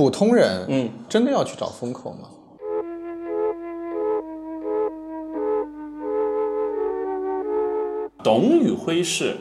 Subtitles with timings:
[0.00, 2.30] 普通人，嗯，真的要去找风口吗？
[8.24, 9.36] 董宇辉是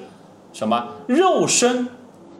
[0.51, 0.85] 什么？
[1.07, 1.87] 肉身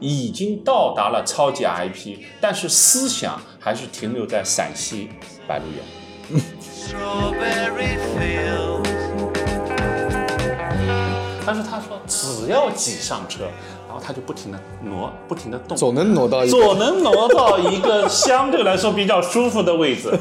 [0.02, 5.08] 已经到达了超级 IP，但是思想还是停留在陕西
[5.47, 6.42] 白鹿原。
[6.60, 8.90] Strawberry fields.
[11.46, 20.10] 但是他说，只要挤上车，然后他就不停的挪，不停的动，总能挪到一个总能挪到一个相对来说比较舒服的位置。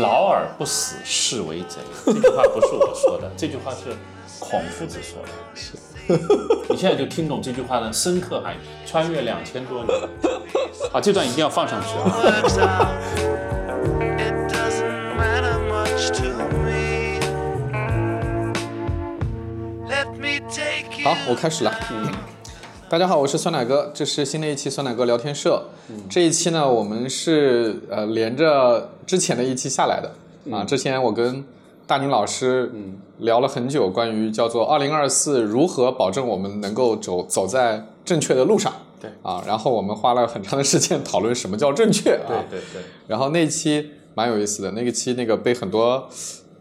[0.00, 1.76] 老而不死是为贼，
[2.06, 3.94] 这句话不是我说的， 这句话是
[4.40, 5.28] 孔夫子说的。
[6.68, 9.94] 你现在就听懂这句话的深刻含义，穿越两千多年。
[10.92, 11.96] 啊，这段一定要放上去
[12.60, 12.90] 啊！
[21.04, 21.72] 好，我开始了。
[21.92, 22.10] 嗯，
[22.88, 25.62] 大家好，我是酸奶哥，这是新的一期酸奶哥聊天社。
[26.08, 30.10] 这一期呢，我们是呃连着之前的一期下来的
[30.50, 30.64] 啊。
[30.64, 31.44] 之前我跟
[31.86, 38.72] 大宁老师嗯聊了很久，关于叫做“二零二四如何保证我们能够走走在正确的路上”。
[38.98, 42.32] 对啊，然后我们花了很长的时间讨论什么叫正确啊。
[42.48, 46.08] 对对对，然后那期蛮有意思的，那个期那个被很多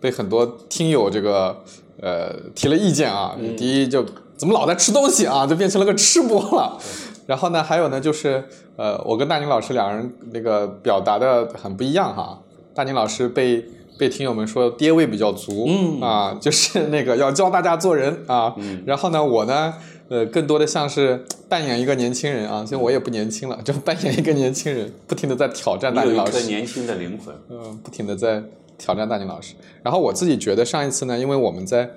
[0.02, 1.63] 被很多听友这个
[2.02, 3.38] 呃提了意见啊。
[3.55, 4.05] 第一就
[4.37, 6.77] 怎么老在吃东西啊，就变成了个吃播了。
[7.25, 8.43] 然后呢，还有呢就是
[8.75, 12.41] 呃，我跟大宁老师两人那个表达的很不一样哈。
[12.73, 13.63] 大宁老师被
[13.97, 18.53] 被听友们说爹味比较足，嗯啊，就是那个要教大家做人啊。
[18.85, 19.73] 然后呢，我呢，
[20.09, 26.45] 呃，更多的像是扮演一个年轻人啊，其实我也不年轻了，就扮演一个年轻人，不停的在挑战大宁老师。
[26.47, 27.33] 年轻的灵魂。
[27.49, 28.43] 嗯，不停的在
[28.77, 29.53] 挑战大宁老师。
[29.81, 31.89] 然后我自己觉得上一次呢，因为我们在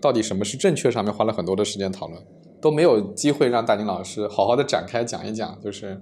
[0.00, 2.22] 到底什么是正确上面花了很多的时间讨论，
[2.60, 6.00] 都没有机会让大宁老师好好的展开讲一讲，就是，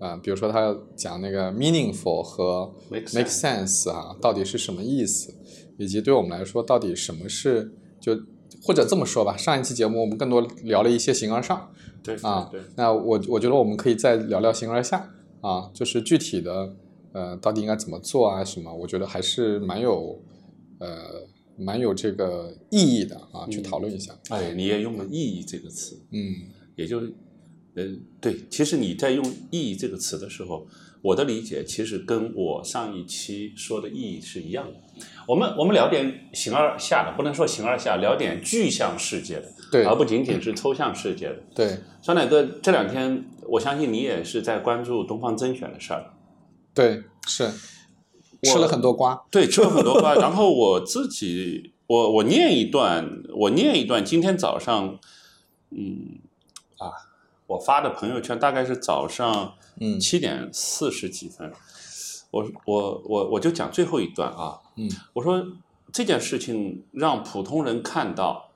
[0.00, 5.34] 呃，比如说他讲那个 meaningful 和 Make sense 啊，到底是什么意思，
[5.78, 8.16] 以及对我们来说到底什么是就
[8.62, 11.70] 或者这么说吧，上一期节目我们更多聊了一些形而上，
[12.02, 15.10] 对啊对对，那我我觉得我们可以再聊聊形而下
[15.40, 16.74] 啊，就是具体的
[17.12, 20.20] 呃到底应该怎么做啊什么，我觉得还是蛮有
[20.80, 20.88] 呃
[21.58, 24.16] 蛮有这个意义的啊，去讨论一下。
[24.30, 26.34] 哎，你也用了“意义”这个词，嗯
[26.76, 27.12] 也就是，
[27.74, 27.84] 呃，
[28.20, 30.66] 对，其实你在用“意义”这个词的时候，
[31.02, 35.04] 我的理解其实跟我上一期说的意义是一样的。
[35.26, 41.38] 我们我们聊点形而下的，不能说形而下，聊点具象世界的，对而不仅仅是抽象世界的。
[41.54, 46.04] 对酸奶哥这两天，我相信你也是在关注东方甄选的事儿。
[46.74, 47.50] 对是，
[48.42, 49.24] 吃了很多瓜。
[49.30, 50.14] 对，吃了很多瓜。
[50.14, 54.04] 然后我自己，我我念一段，我念一段。
[54.04, 54.98] 今天早上，
[55.70, 56.18] 嗯
[56.78, 56.92] 啊，
[57.46, 61.52] 我发的朋友圈大概是早上嗯七点四十几分。
[62.30, 65.44] 我我我我就讲最后一段啊，嗯我说
[65.90, 68.50] 这件事情让普通人看到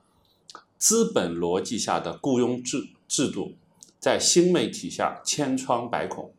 [0.77, 3.55] 资本逻辑下的雇佣制制度
[3.99, 6.31] 在新媒体下千疮百孔。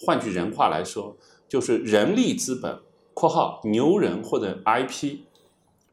[0.00, 1.16] 换句人话来说，
[1.50, 2.78] 就是人力资本
[3.12, 5.18] （括号牛人或者 IP）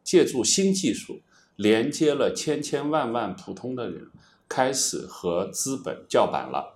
[0.03, 1.21] 借助新技术，
[1.55, 4.11] 连接了千千万万普通的人，
[4.47, 6.75] 开始和资本叫板了。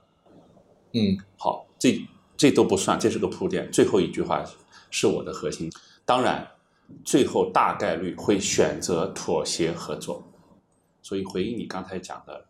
[0.93, 2.01] 嗯好，这
[2.35, 3.71] 这都不算，这是个铺垫。
[3.71, 4.43] 最后一句话
[4.89, 5.69] 是我的核心。
[6.03, 6.47] 当然，
[7.05, 10.23] 最后大概率会选择妥协合作。
[11.03, 12.45] 所以回应你刚才讲的，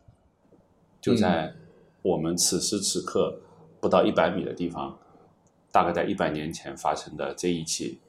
[1.01, 1.53] 就在
[2.01, 3.37] 我们此时此刻
[3.81, 4.97] 不到一百米的地方，
[5.71, 7.99] 大概在一百年前发生的这一起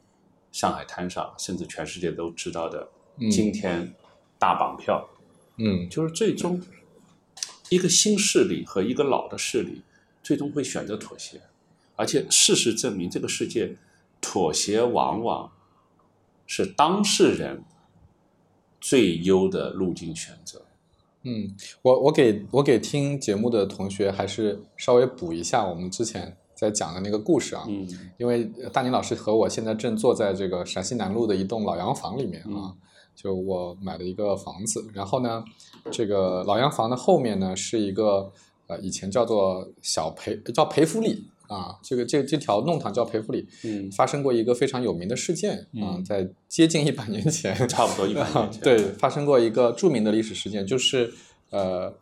[0.51, 3.31] 上海滩上，甚至全世界都知道的嗯。
[3.31, 3.95] 今天
[4.39, 5.09] 大绑票，
[5.57, 5.89] 嗯。
[5.89, 6.61] 就是最终
[7.71, 9.83] 一个新势力和一个老的势力
[10.23, 11.41] 最终会选择妥协，
[11.97, 13.77] 而且事实证明，这个世界
[14.21, 15.53] 妥协往往
[16.47, 17.65] 是当事人
[18.81, 20.67] 最优的路径选择。
[21.23, 27.65] 嗯，我我给我给听节目的同学还是稍微补一下我们之前在讲的那个故事啊。
[27.69, 27.87] 嗯
[28.19, 32.73] 因为大宁老师和我现在正坐在这个陕西南路的一栋老洋房里面啊，
[33.17, 35.45] 就我买了一个房子，然后呢，
[35.91, 38.31] 这个老洋房的后面呢是一个
[38.69, 48.63] 呃以前叫做小培叫培福里啊，这个这这条弄堂叫培福里，嗯，发生过一个非常有名的事件啊，嗯在接近一百年前， 差不多一百年前。
[48.63, 51.13] 对，发生过一个著名的历史事件，就是
[51.51, 51.93] 呃，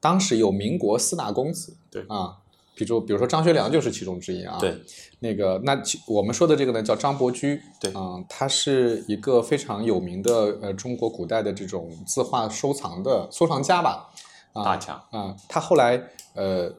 [0.00, 2.38] 当时有民国四大公子，对啊，
[2.74, 4.58] 比如比如说张学良就是其中之一啊。
[4.60, 4.76] 对，
[5.20, 14.10] 那个那我们说的这个呢叫张伯驹，对嗯，他是一个非常有名的呃中国古代的这种字画收藏的收藏家吧。
[14.52, 16.00] 啊大强，啊，他后来
[16.34, 16.72] 呃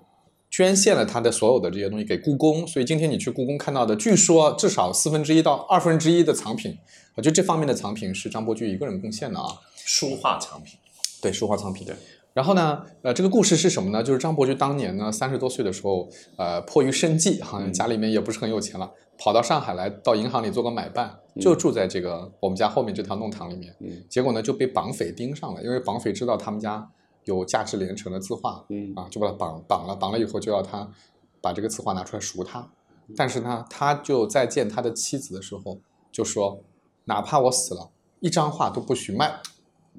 [0.50, 6.78] 捐献了他的所有的这些东西给故宫，所以今天你去故宫看到的，据说至少四分之一到二分之一的藏品，
[7.16, 9.48] 我觉得这方面的藏品是张伯驹一个人贡献的啊。
[9.76, 10.80] 书画藏品，
[11.22, 11.86] 对，书画藏品。
[11.86, 11.94] 对。
[12.36, 14.04] 然后呢，呃，这个故事是什么呢？
[14.04, 23.74] 就是张伯驹当年呢，三十多岁的时候，呃，迫于生计，好像家里面也不是很有钱了，跑到上海来，到银行里做个买办，就住在这个我们家后面这条弄堂里面。
[23.80, 26.86] 嗯结果呢，就被绑匪盯上了，因为绑匪知道他们家
[27.24, 30.92] 有价值连城的字画，嗯啊，就把他绑绑了，绑了以后就要他
[31.40, 32.70] 把这个字画拿出来赎他。
[33.16, 35.80] 但是呢，他就在见他的妻子的时候
[36.12, 36.62] 就说，
[37.06, 39.40] 哪怕我死了，一张画都不许卖。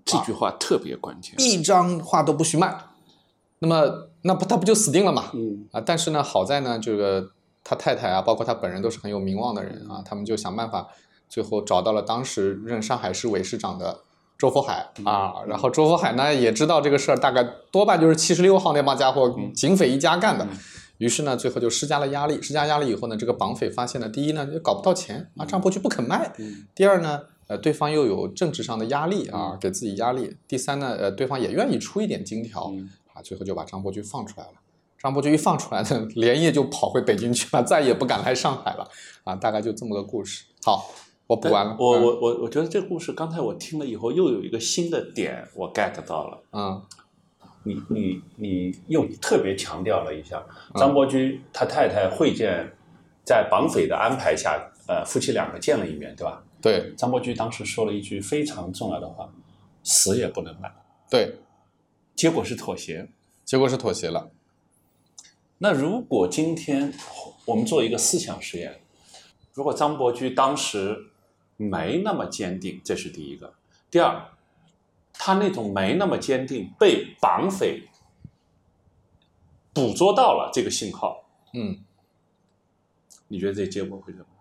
[0.04, 1.34] 这句话特别关键。
[1.38, 2.76] 一张画都不许卖。
[3.58, 5.30] 那么，那不他不就死定了嘛？
[5.32, 7.30] 嗯啊，但是呢，好在呢，这个
[7.64, 10.88] 他太太啊，包括他本人都是很有名望的人啊，他们就想办法，
[11.28, 14.00] 最后找到了当时任上海市委市长的
[14.38, 20.46] 周佛海啊，然后周佛海呢也知道这个事儿，大概多半就是七十六号那帮家伙警匪一家干的。
[20.98, 22.40] 于是呢，最后就施加了压力。
[22.40, 34.52] 施加压力以后呢，这个绑匪发现呢，第一呢，就搞不到钱啊，张伯驹不肯卖；嗯第二呢，呃，对方又有政治上的压力啊，给自己压力；第三呢，呃，对方也愿意出一点金条嗯啊，最后就把张伯驹放出来了。
[34.98, 38.88] 张伯驹一放出来呢， 连夜就跑回北京去了，再也不敢来上海了
[39.24, 40.44] 啊，大概就这么个故事。
[40.64, 40.90] 好，
[41.28, 41.72] 我补完了。
[41.74, 46.38] 嗯我我我我觉得这个故事刚才我听了以后，又有一个新的点我 get 到了。
[46.52, 46.82] 嗯
[47.62, 50.42] 你你你又特别强调了一下，
[50.76, 52.72] 张伯驹他太太会见，
[53.24, 54.56] 在绑匪的安排下，
[54.86, 56.42] 呃，夫妻两个见了一面，对吧？
[56.66, 59.32] 对张伯驹当时说了一句非常重要的话
[59.84, 60.74] ：“死也不能卖。
[61.08, 61.38] 对，”
[62.16, 63.08] 结果是妥协。
[63.44, 64.32] 结果是妥协了。
[65.58, 66.92] 那如果今天
[67.44, 68.80] 我们做一个思想实验，
[69.54, 71.12] 如果张伯驹当时
[71.56, 73.54] 没那么坚定，这是第一个。
[73.88, 74.30] 第二，
[75.12, 77.88] 他那种没那么坚定，被绑匪
[79.72, 81.24] 捕捉到了这个信号，
[81.54, 81.78] 嗯，
[83.28, 84.35] 你觉得这结果会怎么样？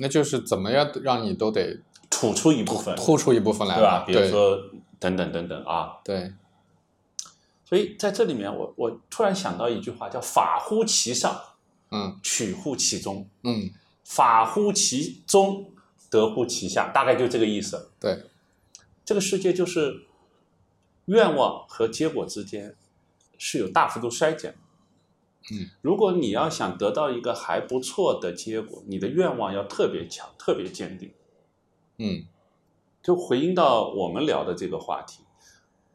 [0.00, 4.04] 那就是怎么样让你都得吐出一部分，吐出一部分来对吧？
[4.06, 4.58] 比如说
[4.98, 5.98] 等等等等啊。
[6.02, 6.32] 对，
[7.64, 11.40] 所以在这里面，我我突然想到一句话，叫“法乎其上，
[11.90, 13.70] 嗯取乎其中；嗯，
[14.04, 15.70] 法乎其中，
[16.10, 17.90] 得乎其下”，大概就这个意思。
[18.00, 18.24] 对，
[19.04, 20.06] 这个世界就是
[21.06, 22.74] 愿望和结果之间
[23.38, 24.58] 是有大幅度衰减的。
[25.52, 31.12] 嗯，如果你要想得到一个还不错的结果，你的愿望要特别强、特别坚定。
[31.98, 32.26] 嗯
[33.02, 35.22] 就回应到我们聊的这个话题，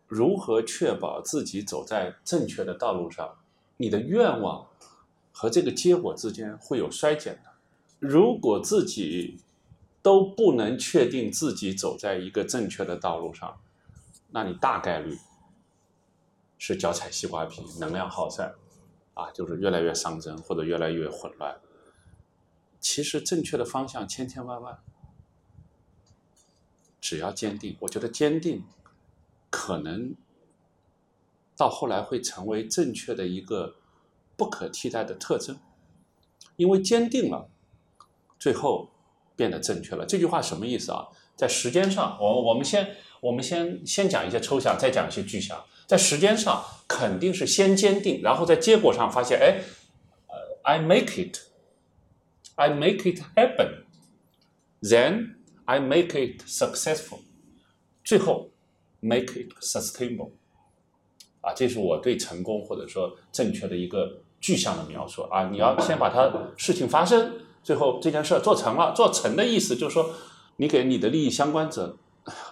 [0.07, 3.35] 如何确保自己走在正确的道路上？
[3.77, 4.67] 你的愿望
[5.31, 7.51] 和这个结果之间会有衰减的。
[7.99, 9.39] 如果自己
[10.01, 13.59] 都不能确定自己走在一个正确的道路上，
[14.31, 15.17] 那你大概率
[16.57, 18.55] 是脚踩西瓜皮，能量耗散，
[19.15, 21.59] 啊，就是越来越伤针或者越来越混乱。
[22.79, 24.77] 其实正确的方向千千万万。
[27.01, 28.63] 只要坚定，我觉得坚定
[29.49, 30.15] 可能
[31.55, 33.75] 到后来会成为正确的一个
[34.35, 35.59] 不可替代的特征，
[36.55, 37.47] 因为坚定了，
[38.39, 38.89] 最后
[39.35, 40.05] 变得正确了。
[40.05, 41.07] 这句话什么意思啊？
[41.35, 45.63] 在时间上，我我们先我们先先讲一些抽象，再讲一些具象。
[45.87, 49.61] 在时间上肯定是先坚定，然后在结果上发现，哎，
[50.27, 55.35] 呃，I make it，I make it happen，then。
[55.67, 57.21] I make it successful，
[58.03, 58.51] 最后
[58.99, 60.29] make it sustainable，
[61.41, 65.49] 啊，这是我对成功或者说正确的一个具象的描述啊。
[65.49, 68.93] 你要先把它事情发生，最后这件事做成了。
[68.95, 70.11] 做成的意思就是说，
[70.57, 71.97] 你给你的利益相关者，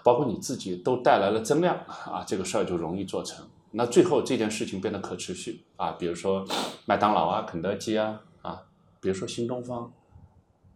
[0.04, 3.48] 包括你自己都带来了增量啊，这个事儿就容易做成。
[3.72, 6.46] 那最后这件事情变得可持续啊，比如说
[6.86, 8.64] 麦当劳啊、肯德基啊啊，
[9.02, 9.92] 比如说新东方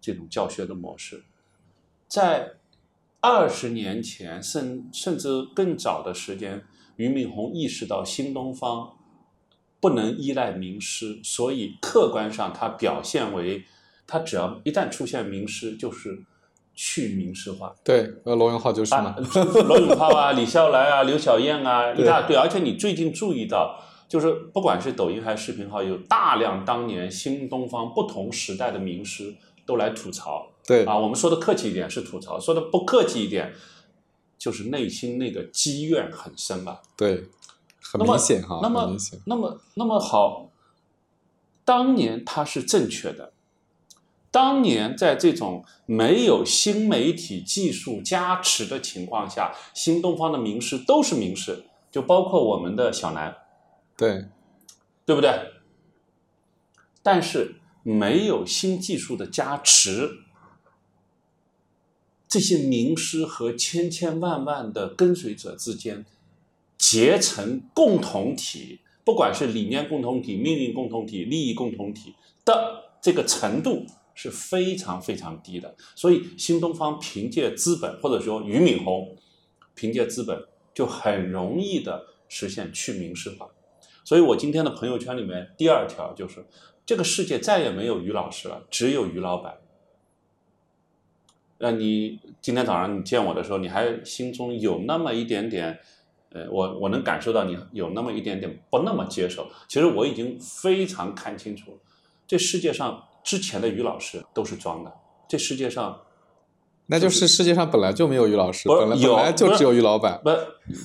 [0.02, 1.24] 这种教学的模式。
[2.08, 2.54] 在
[3.22, 6.64] 二十年前，甚甚至更早的时间，
[6.96, 8.98] 俞敏洪意识到新东方
[9.80, 13.66] 不能依赖名师，所以客观上他表现为，
[14.08, 16.24] 他只要一旦出现名师，就是
[16.80, 17.74] 去名师化。
[17.84, 19.18] 对，呃，罗永浩就是嘛啊，，
[19.68, 22.36] 罗永浩啊，李笑来啊，刘晓燕啊，一大堆。
[22.36, 30.52] 而且你最近注意到，就是不管是抖音还是视频号，有大量当年新东方不同时代的名师都来吐槽。
[30.68, 33.52] 对啊，我们说的客气一点是吐槽，说的不客气一点，
[34.38, 36.84] 就是内心那个积怨很深吧。
[36.96, 37.24] 对，
[37.82, 40.52] 很明显哈，那么那么那么好，
[41.66, 43.34] 当年他是正确的。
[44.38, 53.36] 当年在这种没有新媒体技术加持的情况下，新东方的名师都是名师，就包括我们的小南，
[53.98, 54.28] 对，
[55.08, 55.32] 对不对？
[57.02, 60.08] 但是没有新技术的加持，
[62.28, 66.06] 这些名师和千千万万的跟随者之间
[66.78, 72.14] 结成共同体，不管是理念共同体、命运共同体、利益共同体
[72.46, 73.88] 的这个程度
[74.18, 75.76] 是非常非常低的。
[75.96, 79.16] 所以新东方凭借资本，或者说俞敏洪
[79.76, 83.48] 凭借资本，就很容易的实现去民事化。
[84.04, 86.44] 所以我今天的朋友圈里面第二条就是，
[86.86, 89.58] 这个世界再也没有于老师了，只有于老板。
[91.60, 95.80] 那你今天早上你见我的时候，你还心中有那么一点点，
[96.30, 99.50] 呃，我我能感受到你有那么一点点不那么接受。
[99.68, 101.80] 其实我已经非常看清楚，
[102.28, 104.94] 这世界上之前的于老师都是装的，
[105.28, 106.00] 这世界上
[106.86, 110.22] 那就是世界上本来就没有于老师，本来本来就只有于老板。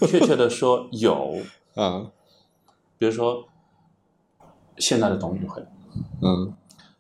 [0.01, 1.37] 不确切的说有，
[1.79, 2.11] 嗯
[2.99, 3.47] 比如说
[4.77, 5.65] 现在的董宇辉。
[6.21, 6.53] 嗯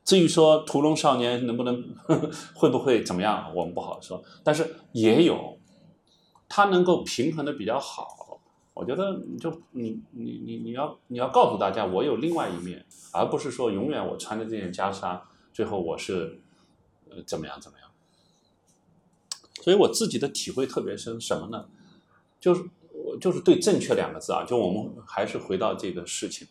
[0.05, 1.83] 至于说屠龙少年能不能
[2.55, 4.23] 会不会怎么样，我们不好说。
[4.45, 5.59] 但是也有，
[6.49, 8.07] 他能够平衡的比较好。
[8.75, 15.21] 我觉得你就你你你你要你要告诉大家，我有另外一面，而不是说永远我穿着这件袈裟，
[15.53, 16.41] 最后我是
[17.11, 17.89] 呃怎么样怎么样。
[19.63, 21.67] 所以我自己的体会特别深，什么呢？
[22.41, 26.49] 就是我就是对“正确”两个字啊，就我们还是回到这个事情。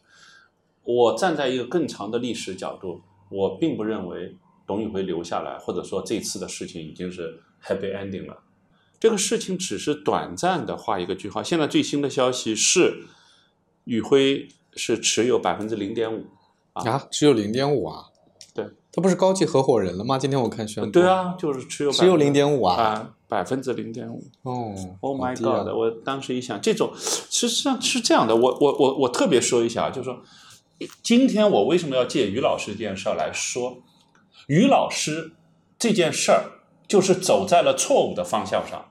[0.84, 8.42] 我站在一个更长的历史角度，我并不认为董宇辉留下来，或者说这次的事情已经是 happy ending 了。
[9.00, 11.44] 这个事情只是短暂的画一个句号。
[11.44, 13.04] 现在最新的消息是，
[13.84, 16.28] 宇辉是持有百分之零点五。
[16.74, 18.06] 啊，只有零点五啊？
[18.54, 20.18] 对，他不是高级合伙人了吗？
[20.18, 20.92] 今天我看宣布。
[20.92, 22.76] 对，啊，就是持有只有零点五啊？
[22.76, 24.22] 啊，百分之零点五。
[24.44, 25.74] 哦 Oh my god！
[25.74, 30.22] 我当时一想，这种实际上是这样的，我我我我特别说一下，就是说，
[31.02, 33.78] 今天我为什么要借于老师这件事儿来说，
[34.48, 35.32] 于老师
[35.80, 38.86] 这件事儿就是走在了错误的方向上，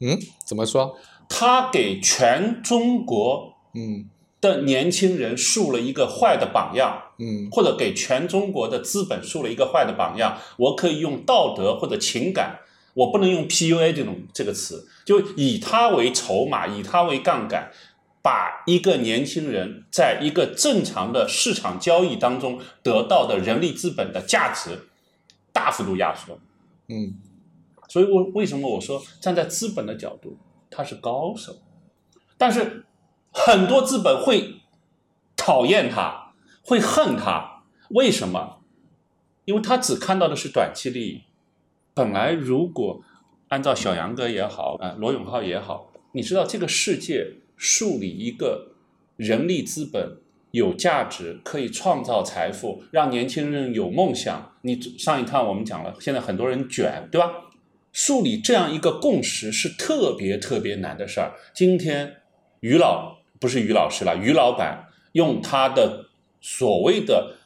[0.00, 0.96] 嗯，怎么说？
[1.28, 4.08] 他给全中国嗯
[4.40, 10.36] 的年轻人树了一个坏的榜样，嗯或者给全中国的资本树了一个坏的榜样。
[10.56, 12.58] 我可以用道德或者情感，
[12.94, 17.70] 我不能用 PUA 这种这个词，就以他为筹码，以他为杠杆，
[18.20, 24.88] 把一个年轻人在一个正常的市场交易当中得到的人力资本的价值
[25.52, 26.38] 大幅度压缩。
[26.88, 27.14] 嗯
[27.88, 30.38] 所以我为什么我说站在资本的角度，
[30.70, 31.56] 他是高手，
[32.38, 32.86] 但是
[33.30, 34.62] 很多资本会
[35.36, 36.21] 讨厌他，
[36.62, 38.58] 会恨他，为什么？
[39.44, 41.22] 因为他只看到的是短期利益。
[41.94, 43.02] 本来如果
[43.48, 48.72] 按照小杨哥也好，啊、罗永浩也好，你知道这个世界树立一个
[49.16, 50.18] 人力资本
[50.52, 54.52] 有价值，可以创造财富，让年轻人有梦想。
[54.62, 57.30] 你上一趟我们讲了，现在很多人卷，对吧？
[57.92, 61.32] 树立这样一个共识是特别特别难的事儿。
[61.52, 62.22] 今天
[62.60, 66.06] 于老不是于老师了，于老板用他的
[66.42, 67.36] 所谓的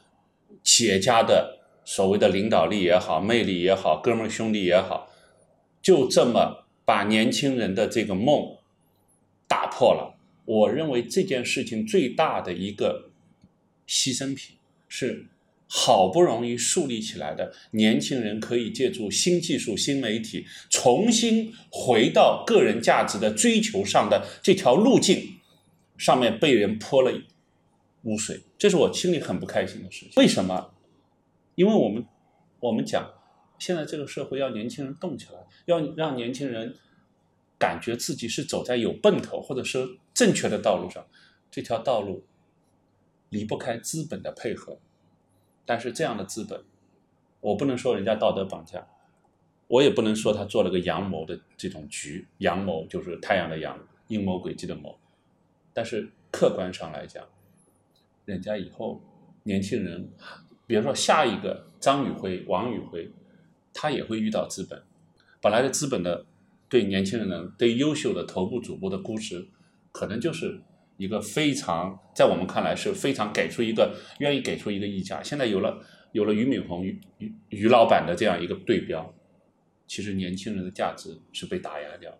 [0.63, 5.09] 企业家的所谓的领导力也好、魅力也好、哥们兄弟也好，
[5.81, 8.57] 就这么把年轻人的这个梦
[9.47, 10.17] 打破了。
[10.43, 13.11] 我认为这件事情最大的一个
[13.87, 14.55] 牺牲品
[14.87, 15.27] 是
[15.67, 25.35] 好不容易树立起来的年轻人可以借助新技术、新媒体，重新回到个人价值的追求上的这条路径
[25.97, 27.11] 上面被人泼了
[28.07, 30.13] 污水，这是我心里很不开心的事情。
[30.15, 30.73] 为什么？
[31.55, 32.05] 因为我们
[32.61, 33.13] 我们讲，
[33.59, 36.73] 现在这个社会要年轻人动起来，要让年轻人
[37.59, 41.05] 感觉自己是走在有奔头或者是正确的道路上，
[41.51, 42.23] 这条道路
[43.29, 44.79] 离不开资本的配合。
[45.65, 46.63] 但是这样的资本，
[47.41, 48.87] 我不能说人家道德绑架，
[49.67, 54.97] 我也不能说他做了个阳谋的这种局，阳谋就是太阳的阳，阴谋诡计的谋。
[55.73, 57.27] 但是客观上来讲，
[58.27, 59.01] 人家以后
[59.43, 60.09] 年轻人，
[60.67, 63.09] 比如说下一个张宇辉、王宇辉，
[63.73, 64.83] 他也会遇到资本。
[65.41, 66.25] 本来的资本的
[66.67, 69.47] 对年轻人的、对优秀的头部主播的估值，
[69.93, 70.61] 可能就是
[70.97, 75.23] 一个非常，在我们看来是非常给出一个愿意给出一个溢价。
[75.23, 75.81] 现在有了
[76.11, 76.99] 有了俞敏洪、俞
[77.47, 79.15] 俞老板的这样一个对标，
[79.87, 82.13] 其实年轻人的价值是被打压掉。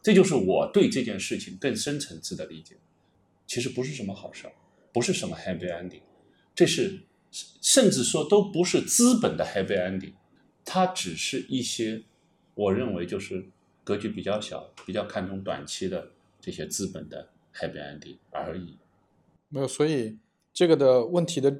[0.00, 2.76] 这就是我对这件事情更深层次的理解。
[3.44, 4.52] 其实不是什么好事儿，
[4.96, 6.00] 不是什么 happy ending，
[6.54, 10.14] 这是甚至说都不是资本的 happy ending，
[10.64, 12.02] 它只是一些
[12.54, 13.50] 我认为就是
[13.84, 18.78] 格局比较小、比较看重短期的这些资本的 happy ending 而已。
[19.50, 20.16] 没有，所以
[20.54, 21.54] 这个的问题的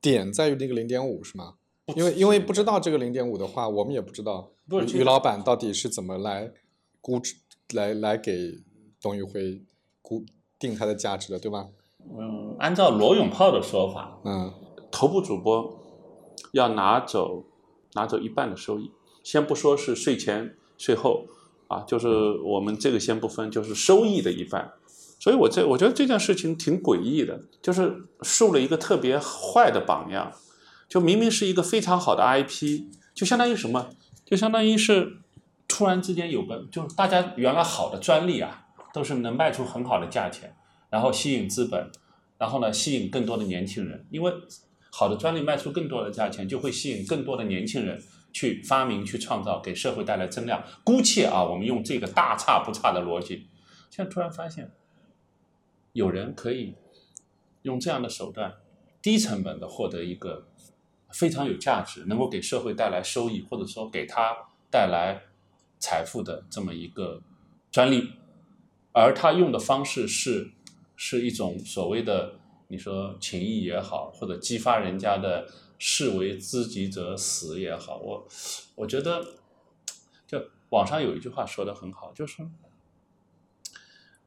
[0.00, 1.54] 点在于那个零点五是吗？
[1.94, 4.52] 因为因为不知道这个零点五的话，我们也不知道
[4.92, 6.52] 于老板到底是怎么来
[7.00, 7.36] 估值，
[7.74, 8.58] 来来给
[9.00, 9.62] 董宇辉
[10.00, 10.26] 估
[10.58, 11.68] 定它的价值的，对吧？
[12.10, 14.52] 嗯，按照罗永浩的说法，嗯
[14.90, 15.78] 头部主播
[16.52, 17.44] 要拿走
[17.94, 18.90] 拿走一半的收益，
[19.22, 21.26] 先不说是税前税后
[21.68, 22.08] 啊，就是
[22.44, 24.72] 我们这个先不分，就是收益的一半。
[25.18, 30.32] 所以我这我觉得这件事情挺诡异的，就是树了一个特别坏的榜样，
[30.88, 33.90] 就明明是一个非常好的 IP，就相当于什么？
[34.24, 35.18] 就相当于是
[35.68, 40.56] 突然之间有个，就是大家原来好的专利啊，都是能卖出很好的价钱，
[40.92, 41.90] 然后吸引资本，
[42.36, 44.30] 然后呢吸引更多的年轻人，因为
[44.90, 47.98] 好的专利卖出更多的价钱，就会吸引更多的年轻人
[48.30, 50.62] 去发明、去创造，给社会带来增量。
[50.84, 53.46] 姑且啊，我们用这个大差不差的逻辑，
[53.88, 54.70] 现在突然发现，
[55.94, 56.74] 有人可以
[57.62, 58.52] 用这样的手段，
[59.00, 60.46] 低成本的获得一个
[61.10, 64.36] 非常有价值、能够给社会带来收益，或者说给他
[64.70, 65.22] 带来
[65.78, 67.22] 财富的这么一个
[67.70, 68.10] 专利，
[68.92, 70.52] 而他用的方式是
[70.96, 75.46] 是一种所谓的你说情谊也好，或者激发人家的
[75.78, 78.26] 士为知己者死也好，我
[78.76, 79.24] 我觉得，
[80.26, 82.50] 就网上有一句话说的很好，就是说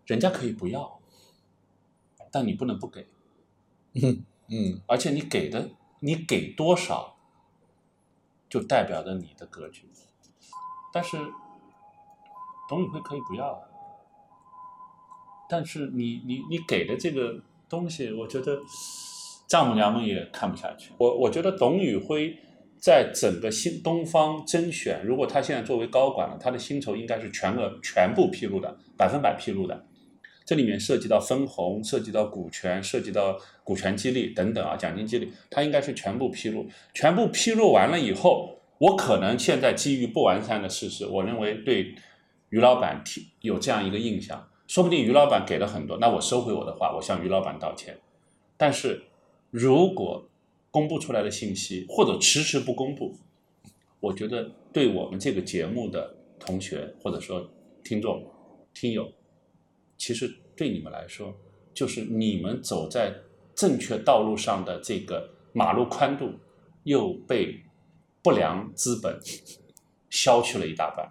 [0.05, 0.99] 人家可以不要，
[2.31, 3.07] 但你不能不给，
[4.47, 4.81] 嗯。
[4.85, 7.17] 而且你给的你给多少，
[8.47, 9.89] 就代表着你的格局。
[10.93, 11.17] 但是
[12.69, 13.67] 董宇辉可以不要啊，
[15.49, 18.57] 但是你你你给的这个东西，我觉得
[19.47, 20.91] 丈母娘们也看不下去。
[20.97, 22.37] 我我觉得董宇辉
[22.77, 29.85] 在整个新东方甄选，如果他现在作为高管了，他的薪酬应该是全额全部披露的，百分百披露的。
[30.45, 36.67] 这里面涉及到分红，涉及到股权，涉及到股权激励等等啊，奖金激励，它应该是全部披露。
[36.93, 41.95] 全部披露完了以后，我可能现在基于不完善的事实，我认为对
[42.49, 47.99] 于老板提有这样一个印象，说不定于老板给了很多，那我收回我的话，我向于老板道歉。
[48.57, 49.03] 但是
[49.51, 50.27] 如果
[50.71, 53.15] 公布出来的信息或者迟迟不公布，
[53.99, 57.49] 我觉得对我们这个节目的同学或者说
[57.83, 58.25] 听众、
[58.73, 59.11] 听友，
[59.97, 61.33] 其实对你们来说，
[61.73, 63.13] 就是你们走在
[63.53, 66.33] 正确道路上的这个马路宽度
[66.83, 67.61] 又被
[68.21, 69.19] 不良资本
[70.09, 71.07] 削去了一大半，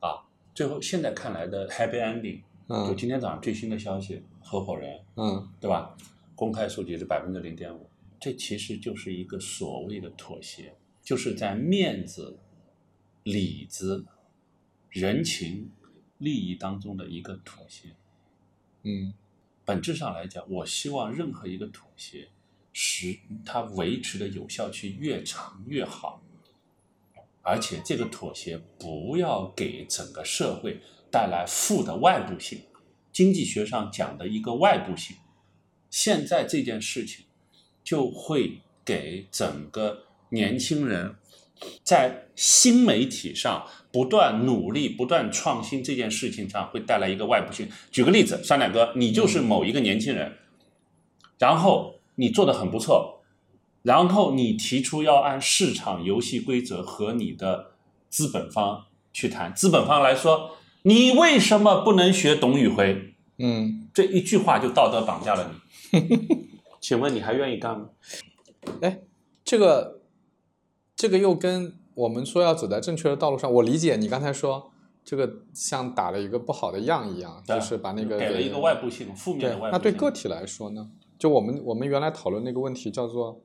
[0.00, 5.96] 啊，最后现在看来的 happy ending，就嗯今天早上最新的消息，合伙人嗯对吧？
[6.34, 12.36] 公开数据是百分之零点五，这其实就是一个所谓的妥协，就是在面子、
[13.22, 14.04] 里子、
[14.90, 15.70] 人情、
[16.18, 17.90] 利益当中的一个妥协。
[18.82, 19.14] 嗯
[19.64, 22.28] 本质上来讲，我希望任何一个妥协，
[22.72, 26.20] 使它维持的有效期越长越好，
[27.42, 32.60] 而且这个妥协不要给整个社会带来负的外部性。
[33.12, 35.16] 经济学上讲的一个外部性，
[35.88, 37.24] 现在这件事情
[37.82, 41.16] 就会给整个年轻人
[41.82, 47.66] 在新媒体上不断努力、不断创新这件事情上会带来一个外部性。
[47.90, 50.36] 举个例子，三两哥，你就是某一个年轻人，
[51.38, 53.22] 然后你做的很不错，
[53.82, 57.72] 然后你提出要按市场游戏规则和你的
[58.10, 63.16] 资本方去谈，资本方来说，你为什么不能学董宇辉？
[63.38, 65.50] 嗯，这一句话就道德绑架了
[65.90, 66.46] 你。
[66.80, 67.88] 请问你还愿意干吗？
[68.80, 69.00] 哎，
[69.44, 70.02] 这个
[70.94, 74.70] 这个又跟我们说要走在正确的道路上，我理解你刚才说
[75.04, 79.70] 这个像打了一个不好的样一样，就是把那个给了一个外部性，负面的外部性。
[79.72, 80.88] 那对个体来说呢？
[81.18, 83.40] 就我们我们原来讨论那个问题叫做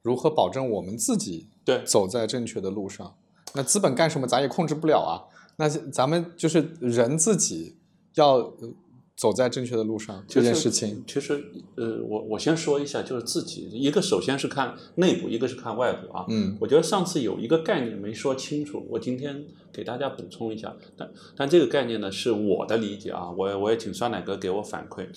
[0.00, 3.16] 如何保证我们自己对走在正确的路上。
[3.52, 5.28] 那资本干什么咱也控制不了啊。
[5.56, 7.76] 那咱们就是人自己
[8.14, 8.74] 要呃
[9.16, 11.02] 走在正确的路上这件事情。
[11.06, 11.42] 其实，
[11.76, 16.26] 呃，我我先说一下，就是自己一个首先是看内部，一个是看外部啊。
[16.28, 20.76] 嗯我觉得上次有一个概念没说清楚，我今天给大家补充一下。
[20.96, 25.08] 但但这个概念呢是我的理解啊，我我也请酸奶哥给我反馈，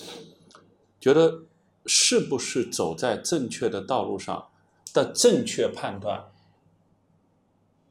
[1.01, 1.41] 觉得
[1.85, 4.47] 是不是走在正确的道路上
[4.93, 6.23] 的正确判断，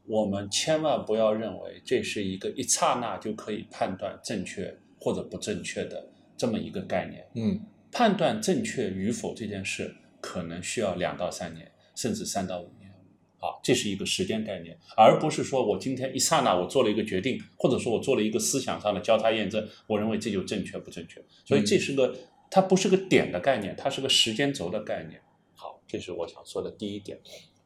[0.09, 7.27] 我们千万不要认为这是一个一刹那就可以判断正确或者不正确的这么一个概念。
[7.35, 12.93] 嗯判断正确与否这件事，可能需要两到三年，甚至三到五年。
[13.39, 21.23] 好，这是一个时间概念，而不是说我今天一刹那我做了一个决定，或者说我做了一个思想上的交叉验证，我认为这就正确不正确。
[21.47, 22.15] 所以这是个，
[22.51, 25.21] 它不是个点的概念，它是个时间轴的概念。
[25.55, 27.19] 好，这是我想说的第一点。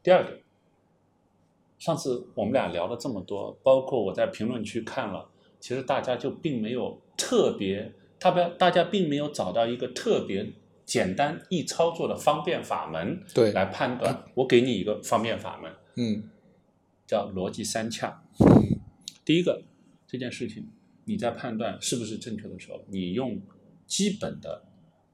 [0.02, 0.38] 第二点，
[1.82, 10.52] 上次我们俩聊了这么多，包括我在评论区看了，其实大家就并没有特别，大家大家并没有找到一个特别
[10.84, 14.26] 简单易操作的方便法门对来判断。
[14.34, 16.30] 我给你一个方便法门，嗯
[17.04, 18.22] 叫逻辑三洽。
[19.24, 19.64] 第一个，
[20.06, 20.70] 这件事情
[21.04, 23.42] 你在判断是不是正确的时候，你用
[23.88, 24.62] 基本的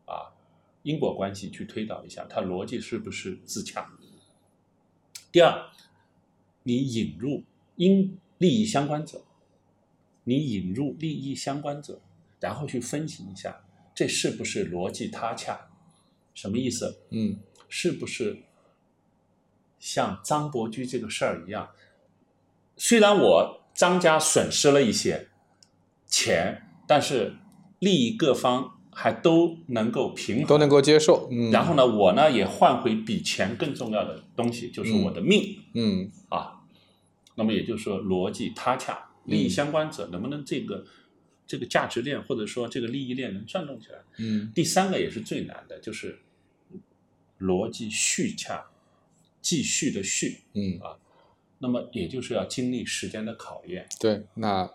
[0.05, 0.37] 啊
[0.83, 3.91] 因果关系去推导一下，它逻辑是不是自洽。
[5.33, 5.67] 第二，
[6.69, 7.43] 你引入
[7.77, 9.23] 因利益相关者，
[10.25, 11.99] 你引入利益相关者，
[12.41, 15.59] 然后去分析一下这是不是逻辑他洽，
[16.35, 16.99] 什么意思？
[17.09, 17.39] 嗯
[17.71, 18.43] 是不是
[19.79, 21.71] 像张伯驹这个事儿一样？
[22.77, 25.29] 虽然我张家损失了一些
[26.07, 27.37] 钱，但是
[27.79, 31.29] 利益各方还都能够平衡，都能够接受。
[31.31, 36.57] 嗯，然后呢，我呢也换回比钱更重要的东西，就是我的命、嗯啊。
[37.39, 40.85] 那么也就是说，逻辑他洽，利益相关者能不能这个
[41.47, 43.99] 这个价值链或者说这个利益链能转动起来？
[44.19, 46.19] 嗯第三个也是最难的，就是
[47.39, 48.67] 逻辑续洽，
[49.41, 50.99] 继续的续，嗯啊，
[51.61, 53.87] 那么也就是要经历时间的考验。
[54.01, 54.25] 对。
[54.35, 54.69] 那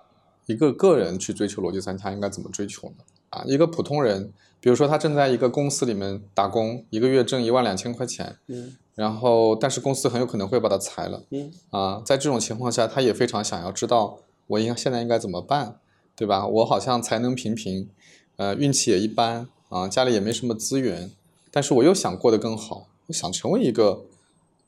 [0.45, 3.03] 一个个人去追求逻辑三洽应该怎么追求呢？
[3.29, 11.23] 啊，一个普通人，比如说他正在一个公司里面打工，一个月挣一万两千块钱，嗯然后但是公司很有可能会把他裁了。
[11.31, 15.79] 嗯啊，在这种情况下，他也非常想要知道我应该现在应该怎么办，
[16.15, 16.45] 对吧？
[16.45, 17.89] 我好像才能平平，
[18.35, 21.11] 呃，运气也一般啊，家里也没什么资源，
[21.51, 24.05] 但是我又想过得更好，我想成为一个，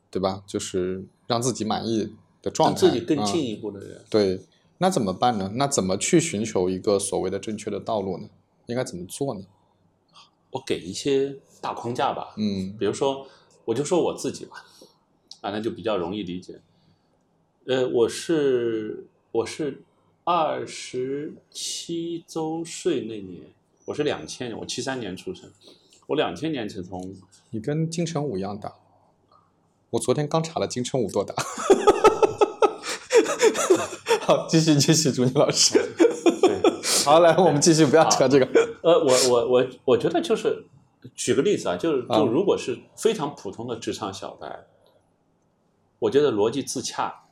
[0.09, 0.43] 对吧？
[0.47, 4.03] 就是让自己满意的状态，啊自己更进一步的人。
[4.09, 4.41] 对，
[4.79, 5.51] 那怎么办呢？
[5.55, 8.27] 那怎么去寻求一个所谓的正确的道路呢？
[8.65, 9.41] 应该怎么做呢？
[10.49, 13.27] 我给一些大框架吧，嗯比如说，
[13.65, 14.63] 我就说我自己吧，
[15.41, 16.61] 啊，那就比较容易理解。
[17.65, 19.81] 呃，我是我是
[20.23, 23.41] 二十七周岁那年，
[23.85, 25.51] 我是两千年，我七三年出生，
[26.07, 27.15] 我两千年是从
[27.49, 28.75] 你跟金城武一样大。
[29.91, 31.33] 我昨天刚查了金城武多大。
[34.21, 35.79] 好，继续继续，朱妮老师。
[36.41, 38.45] 对， 好，来，我们继续，不要扯这个。
[38.81, 40.65] 呃，我我我我觉得就是
[41.15, 44.65] 举个例子啊，就是啊就如果是非常普通的职场小白，
[45.99, 47.23] 我觉得逻辑自洽，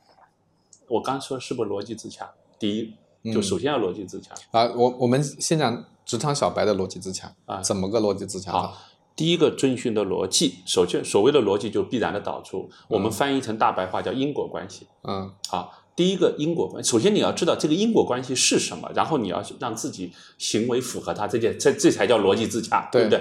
[0.88, 2.32] 我刚说是不是逻辑自洽？
[2.58, 4.34] 第一，就嗯首先要逻辑自洽。
[4.50, 8.74] 啊，我我们先讲职场小白的逻辑自洽啊怎么个逻辑自洽法？
[9.16, 14.88] 第一个遵循的逻辑，首先所谓的逻辑就必然的导出，我们翻译成大白话叫因果关系。
[15.02, 23.20] 嗯好，第一个因果关系，首先你要知道这个因果关系是什么，然后你要让自己行为符合它，这件这这才叫逻辑自洽，对不对？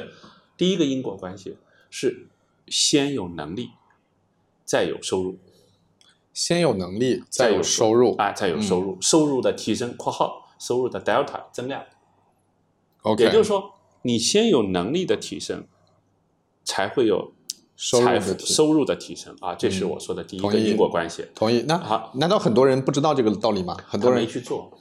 [0.57, 1.57] 第一个因果关系
[1.89, 2.27] 是
[2.67, 3.71] 先有能力，
[4.63, 5.37] 再有收入，
[6.33, 8.15] 先有能力，再有收入。
[8.15, 11.83] 啊，再有收入，收入的提升（括号收入的 delta 增量
[13.01, 15.65] ），OK，也就是说，你先有能力的提升，
[16.63, 17.33] 才会有
[17.75, 21.25] 收入财富的提收入的提升啊，这是我说的第一个因果关系。
[21.35, 21.65] 同意。
[21.67, 23.75] 那好难道很多人不知道这个道理吗？
[23.85, 24.71] 很多人没去做，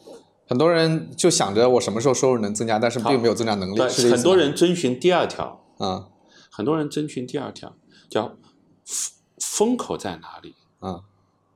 [0.47, 3.81] 很多人就想着我什么时候收入能增加，但是并没有增加能力。
[3.81, 6.09] 很多人遵循第二条，嗯
[6.51, 7.75] 很多人遵循第二条，
[8.09, 8.37] 叫
[8.85, 11.03] 风风口在哪里，啊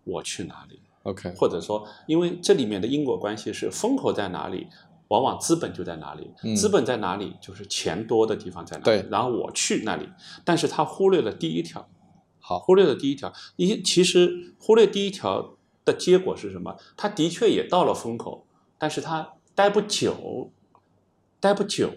[0.04, 4.66] 我去哪里，，OK，或者说，因为这里面的因果关系是风口在哪里，
[5.08, 6.54] 往往资本就在哪里，嗯。
[6.56, 10.08] 资本在哪里就是钱多的地方在哪里，对然后我去那里，
[10.44, 11.88] 但是他忽略了第一条，
[12.40, 12.58] 好。
[12.58, 16.76] 忽略了第一条，一其实忽略第一条的结果是什么？
[16.96, 18.46] 他的确也到了风口，
[18.78, 20.50] 但是他待不久，
[21.40, 21.90] 待不久，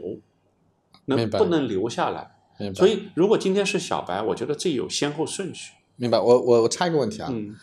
[1.15, 2.31] 能不能留下来？
[2.75, 5.73] 所以，如果今天是小白，我觉得这有先后顺序。
[5.95, 6.19] 明白。
[6.19, 7.55] 我我我插一个问题啊，嗯，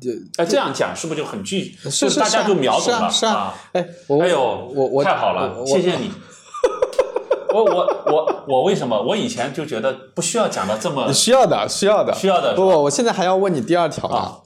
[0.00, 1.74] 就哎，这样讲是不是就很具？
[1.90, 4.40] 是是大家就秒懂了是啊是啊哎，我哎呦，
[4.74, 6.10] 我我太好了，谢谢你。
[7.52, 9.02] 我我我我为什么？
[9.02, 14.08] 我以前就觉得不需要讲的这么需要的，需要的，需要的不不，我现在还要问你第二条。
[14.08, 14.38] 啊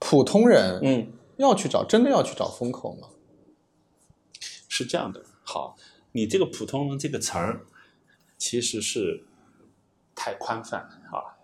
[0.00, 1.08] 普通人嗯，
[1.38, 3.08] 要去找，真的要去找风口吗？
[4.68, 5.20] 是这样的。
[5.42, 5.74] 好，
[6.12, 7.62] 你这个“普通人”这个词儿
[8.38, 9.24] 其实是
[10.14, 10.80] 太宽泛
[11.12, 11.36] 啊。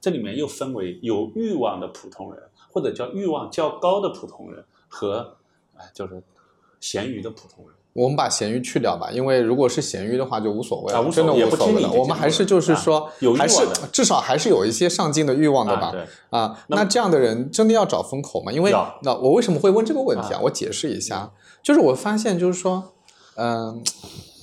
[0.00, 5.36] 这里面又分为有欲望的普通人，或者叫欲望较高的普通人和
[5.76, 6.22] 哎就是
[6.80, 7.76] 咸鱼的普通人。
[7.94, 11.92] 我们把咸鱼去掉吧，因为如果是咸鱼的话就无所谓了，真的无所谓了。
[11.92, 15.92] 我们还是就是啊说，还是至少还是有一些上进的欲望的吧。
[16.30, 18.50] 啊那那这样的人真的要找风口吗？
[18.50, 20.38] 因为那我为什么会问这个问题啊？
[20.38, 22.94] 啊我解释一下，就是我发现就是说，
[23.36, 23.84] 嗯、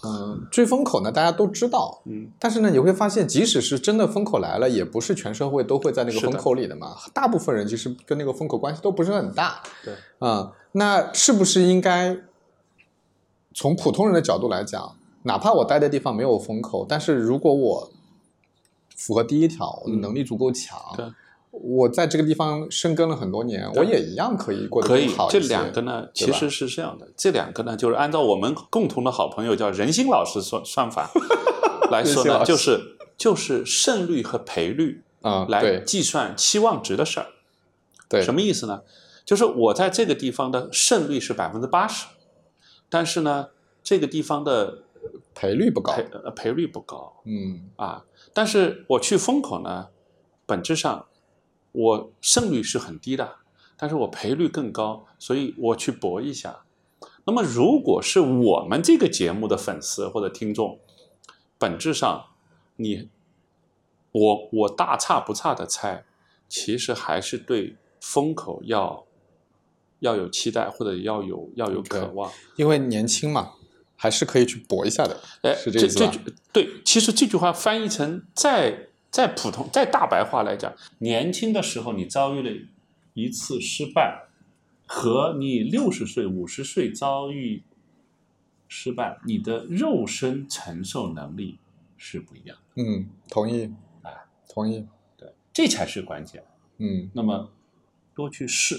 [0.04, 6.96] 嗯、追风口呢，大家都知道，嗯，但是呢，你会发现，即使是真的风口来了，也不是全社会都会在那个风口里的嘛。
[7.14, 9.62] 大部分人其实跟那个风口关系都不是很大。
[9.84, 12.18] 对，啊、那是不是应该
[13.54, 17.92] 从普通人的角度来讲，哪怕我待的地方没有风口，但是如果我
[18.96, 21.06] 符合第一条，我的能力足够强，对
[21.52, 31.10] 我在这个地方深耕了很多年，我也一样可以过得可以更好，一这两个呢，其实是这样的，这两个呢，就是按照我们共同的好朋友叫任星老师算算法
[31.92, 37.28] 来说呢，就是就是胜率和赔率啊、来计算期望值的事儿。
[38.08, 38.82] 对，什么意思呢？
[39.26, 42.08] 就是我在这个地方的胜率是百分之八十，
[42.90, 43.50] 但是呢，
[43.84, 44.80] 这个地方的
[45.36, 48.06] 赔率不高赔，呃赔率不高嗯啊。
[48.34, 49.90] 但是我去风口呢，
[50.46, 51.06] 本质上
[51.71, 53.38] 我胜率是很低的，
[53.77, 56.63] 但是我赔率更高，所以我去搏一下。
[57.25, 60.79] 那么，如果是我们这个节目的粉丝或者听众，
[61.60, 62.25] 本质上
[62.77, 63.10] 你
[64.12, 66.05] 我我大差不差的猜，
[66.47, 69.05] 其实还是对风口要
[69.99, 72.32] 要有期待，或者要有要有渴望。
[72.55, 73.53] 因为年轻嘛，
[73.95, 75.88] 还是可以去搏一下的，哎，是这？
[75.88, 76.19] 这句
[76.51, 82.52] 对，其实这句话翻译成再再普通、在大白话来讲，年轻的时候你遭遇了
[83.13, 84.28] 一次失败，
[84.86, 87.63] 和你六十岁、五十岁遭遇
[88.67, 91.58] 失败，你的肉身承受能力
[91.98, 94.86] 是不一样的，嗯，同意，啊，同意，
[95.17, 96.43] 对这才是关键。
[96.78, 97.10] 嗯。
[97.13, 97.52] 那么
[98.13, 98.76] 多去试，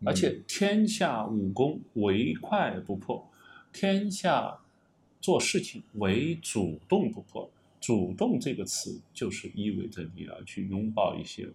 [0.00, 0.06] 嗯。
[0.08, 3.26] 而且天下武功唯快不破，
[3.72, 4.58] 天下
[5.20, 7.50] 做事情唯主动不破。
[7.82, 11.48] 主动这个词就是意味着你要去拥抱一些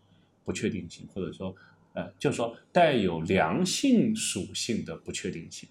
[0.43, 1.55] 不确定性，或者说，
[1.93, 5.69] 呃，就是说带有良性属性的不确定性。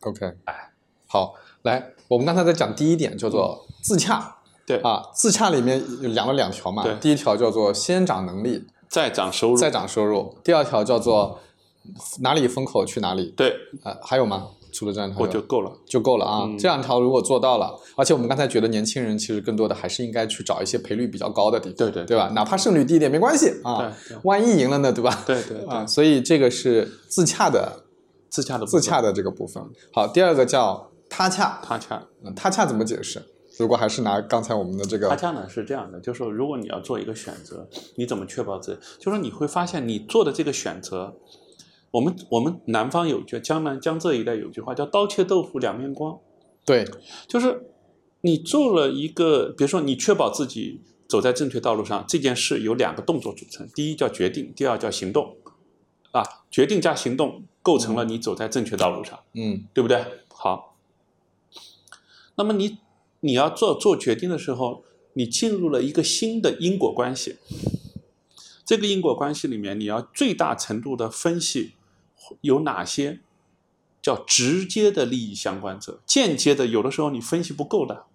[0.00, 0.72] ，OK，哎，
[1.06, 4.78] 好，来，我们刚才在讲第一点叫做自洽，对。
[4.78, 11.38] 啊，自洽里面有讲了两条嘛对，第一条叫做先涨能力，再涨收入，再涨收入，第二条叫做
[12.20, 13.54] 哪里风口去哪里，对。
[13.82, 14.48] 啊，还有吗？
[14.72, 15.72] 除了这两条，我就够了。
[15.86, 16.44] 就够了啊。
[16.44, 22.30] 嗯这两条如果做到了，而且我们刚才觉得年轻人其实更多的还是应该去找一些赔率比较高的地方，对对对吧？
[22.34, 23.78] 哪怕胜率低一点没关系啊
[24.08, 25.22] 对对，万一赢了呢，对吧？
[25.26, 27.84] 对对对啊，所以这个是自洽的
[28.28, 29.62] 自洽的自洽的这个部分。
[29.92, 33.22] 好，第二个叫他洽，他洽，嗯，他洽怎么解释？
[33.58, 38.78] 如果还是拿刚才我们的这个，他洽呢是这样的，就是说，如果你要做一个选择，你怎么确保自己？
[38.98, 41.14] 就是说你会发现你做的这个选择，
[41.92, 46.18] 我们我们南方有句江南江浙一带有句话叫“刀切豆腐两面光”，
[46.64, 46.84] 对，
[47.26, 47.66] 就是
[48.20, 55.36] 你做了一个，比如说你确保自己走在正确道路上，这件事有两个动作组成，第一叫决定，第二叫行动，
[56.12, 59.64] 啊，决定加行动构成了你走在正确道路上，嗯。
[59.74, 60.04] 对不对？
[60.28, 60.76] 好，
[62.36, 62.78] 那么你
[63.20, 67.36] 你要做做决定的时候，你进入了一个新的因果关系，
[68.64, 71.72] 这个因果关系里面，你要最大程度的分析
[72.40, 73.20] 有哪些
[74.02, 78.06] 叫直接的利益相关者，间接的有的时候你分析不够的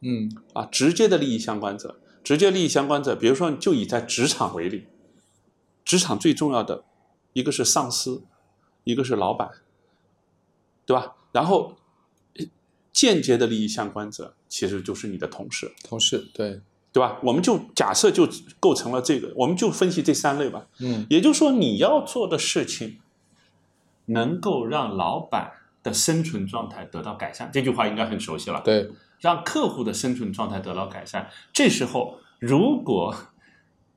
[0.00, 4.86] 嗯啊，直接的利益相关者，直接利益相关者，比如说就以在职场为例，
[5.84, 6.84] 职场最重要的
[7.32, 8.22] 一个是上司，
[8.84, 9.50] 一个是老板，
[10.86, 11.16] 对吧？
[11.32, 11.76] 然后
[12.34, 12.46] 呃
[12.92, 16.60] 间接的利益相关者其实就是你的同事，同事，对，
[16.92, 17.18] 对吧？
[17.22, 18.28] 我们就假设就
[18.60, 20.66] 构成了这个，我们就分析这三类吧。
[20.78, 23.00] 嗯也就是说，你要做的事情，
[24.08, 28.60] 能够让老板的生存状态得到改善，这句话应该很熟悉了。
[28.62, 28.90] 对，
[29.20, 31.30] 让客户的生存状态得到改善。
[31.52, 33.14] 这时候，如果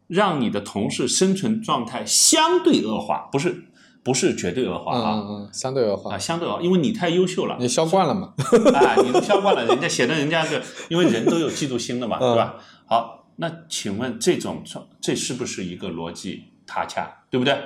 [0.08, 3.66] 让你的同事生存状态相对恶化，不是
[4.04, 8.34] 不是绝对恶化啊、嗯嗯嗯，相对恶化啊，，相对恶化，因为你太优秀了，你销惯了嘛？
[8.74, 12.56] 啊，你都销惯了，人家显得人家是，因为人都有嫉妒心的嘛，嗯对吧？
[12.86, 17.58] 好，那请问这种状这是不是一个逻辑他恰，对不对？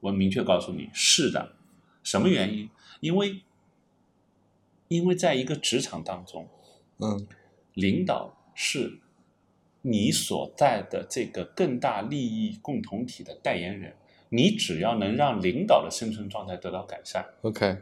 [0.00, 1.52] 我明确告诉你，是的。
[2.08, 2.70] 什么原因？
[3.00, 3.42] 因为
[4.88, 6.48] 因为在一个职场当中，
[7.00, 7.26] 嗯
[7.74, 9.00] 领导是
[9.82, 13.94] 你所在的这个更大利益共同体的代言人，
[14.30, 17.76] 你只要能让领导的生存状态得到改善，，OK，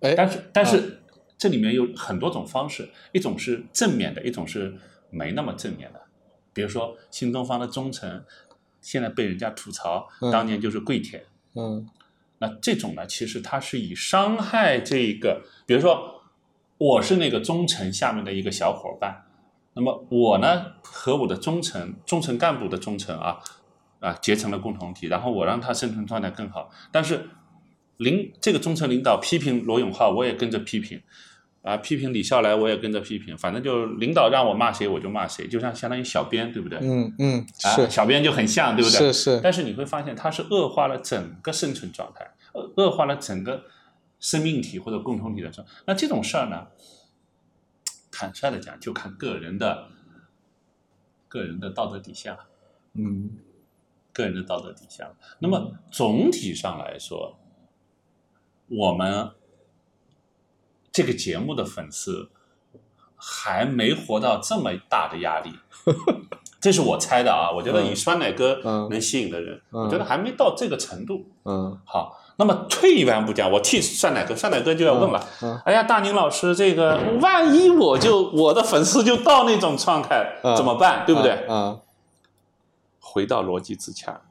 [0.00, 1.02] 哎，但是但是
[1.36, 4.78] 这里面有很多种方式，一种是正面的，一种是
[5.10, 6.00] 没那么正面的。
[6.52, 8.24] 比如说新东方的忠诚，
[8.80, 11.24] 现在被人家吐槽，嗯当年就是跪舔。
[11.54, 11.88] 嗯
[12.38, 16.22] 那这种呢，其实它是以伤害这个，比如说
[16.78, 19.24] 我是那个中层下面的一个小伙伴，
[19.74, 23.38] 那么我呢和我的中层中层干部的中层啊
[24.00, 27.30] 啊结成了共同体，然后我让他生存状态更好，但是
[27.96, 31.00] 领这个中层领导批评罗永浩，我也跟着批评。
[31.66, 36.78] 啊，批评李笑来，我也跟着批评，反正就领导让我骂谁，我就骂谁，就像相当于小编，对不对？
[36.80, 39.12] 嗯嗯，啊，是小编就很像，对不对？
[39.12, 43.64] 是是，但是你会发现，它是恶化了整个生存状态，恶恶化了整个
[44.20, 45.72] 生命体或者共同体的状态。
[45.86, 46.68] 那这种事儿呢，
[48.12, 49.88] 坦率的讲，就看个人的
[51.26, 52.46] 个人的道德底线了，
[52.94, 53.30] 嗯
[54.12, 55.16] 个人的道德底线了。
[55.40, 57.36] 那么总体上来说，
[58.68, 59.32] 我们
[60.96, 62.30] 这个节目的粉丝
[63.16, 65.52] 还没活到这么大的压力。
[66.58, 71.26] 这是我猜的啊，我觉得以酸奶哥嗯能吸引的人，嗯我觉得还没到这个程度。
[71.44, 81.04] 嗯好，那么退一万步讲，我替酸奶哥，酸奶哥就要问了，嗯嗯哎呀，大宁老师，这个万一我就我的粉丝就到那种状态、嗯怎么办？
[81.04, 81.32] 对不对？
[81.46, 81.80] 啊，
[82.98, 84.22] 回到逻辑自洽，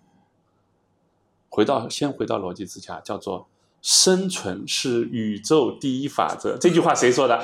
[1.47, 3.47] 回到先回到逻辑自洽，叫做
[3.86, 6.58] 生存是宇宙第一法则。
[6.58, 7.39] 这句话谁说的？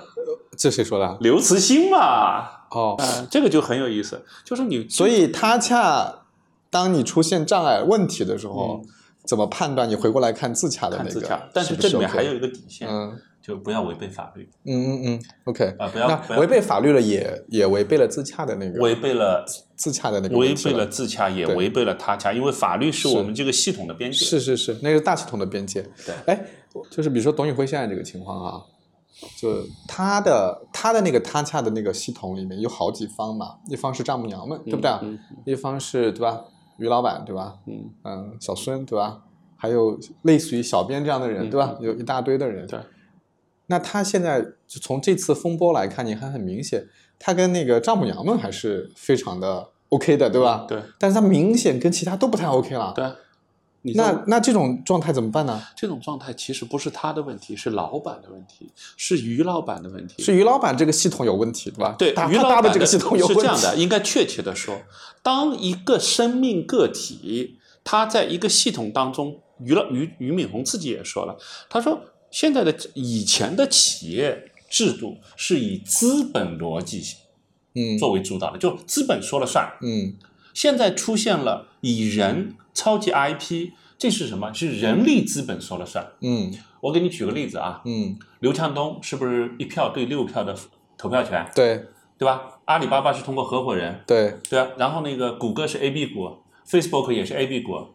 [0.54, 1.16] 这谁说的？
[1.22, 2.46] 刘慈欣嘛。
[2.70, 6.26] 哦，呃，这个就很有意思，就是你所以他恰
[6.68, 8.84] 当你出现障碍问题的时候，
[9.24, 9.88] 怎么判断？
[9.88, 19.42] 你回过来看自洽的那个，看自洽，但是这里面还有一个底线，嗯就不要违背法律，嗯嗯嗯，OK 啊不要不要那违背法律了也也违背了自洽的那个违背了
[19.74, 24.18] 自洽的那个违背了自洽，也违背了他洽，因为法律是是我们这个系统的边界。
[24.18, 25.80] 是是是，那个是大系统的边界。
[26.04, 26.44] 对哎，
[26.90, 28.60] 就是比如说董宇辉现在这个情况啊，
[29.40, 34.90] 就他的他的那个他洽的那个系统里面有好几方嘛，一方是丈母娘们，对不对？
[35.00, 36.44] 嗯一方是对吧？
[36.76, 37.56] 于老板对吧？
[37.66, 39.22] 嗯嗯，小孙对吧？
[39.56, 41.76] 还有类似于小编这样的人，对吧？
[41.80, 42.66] 有一大堆的人。
[42.66, 42.78] 对。
[43.68, 46.86] 那他现在就从这次风波来看，你看很明显，
[47.18, 50.66] 他跟那个丈母娘们还是非常的 OK 的，对吧？。
[50.68, 52.92] 对但是他明显跟其他都不太 OK 了。
[52.94, 53.06] 对。
[53.82, 55.62] 你那那这种状态怎么办呢？
[55.76, 60.20] 这种状态其实不是他的问题，是老板的问题，是于老板的问题。
[60.20, 61.94] 是于老板这个系统有问题，对吧？
[61.96, 63.40] 对，于老板的这个系统有问题。
[63.40, 64.82] 是这样的，应该确切的说，
[65.22, 71.38] 当一个生命个体，他在一个系统当中，于老于俞敏洪自己也说了，
[71.70, 77.02] 他说现在的以前的企业制度是以资本逻辑
[77.74, 77.98] 嗯。
[77.98, 79.72] 作为主导的，就资本说了算。
[79.82, 80.14] 嗯。
[80.54, 84.52] 现在出现了以人超级 IP，这是什么？
[84.52, 86.12] 是人力资本说了算。
[86.20, 86.52] 嗯。
[86.80, 90.56] 我给你举个例子啊，嗯，刘强东是不是一票对六票的
[90.96, 91.84] 投票权，对。
[92.18, 92.58] 对吧？
[92.64, 96.38] 阿里巴巴是通过合伙人，对，对啊，然后那个谷歌是 A B 股
[96.68, 97.86] ，Facebook 也是 A B 股，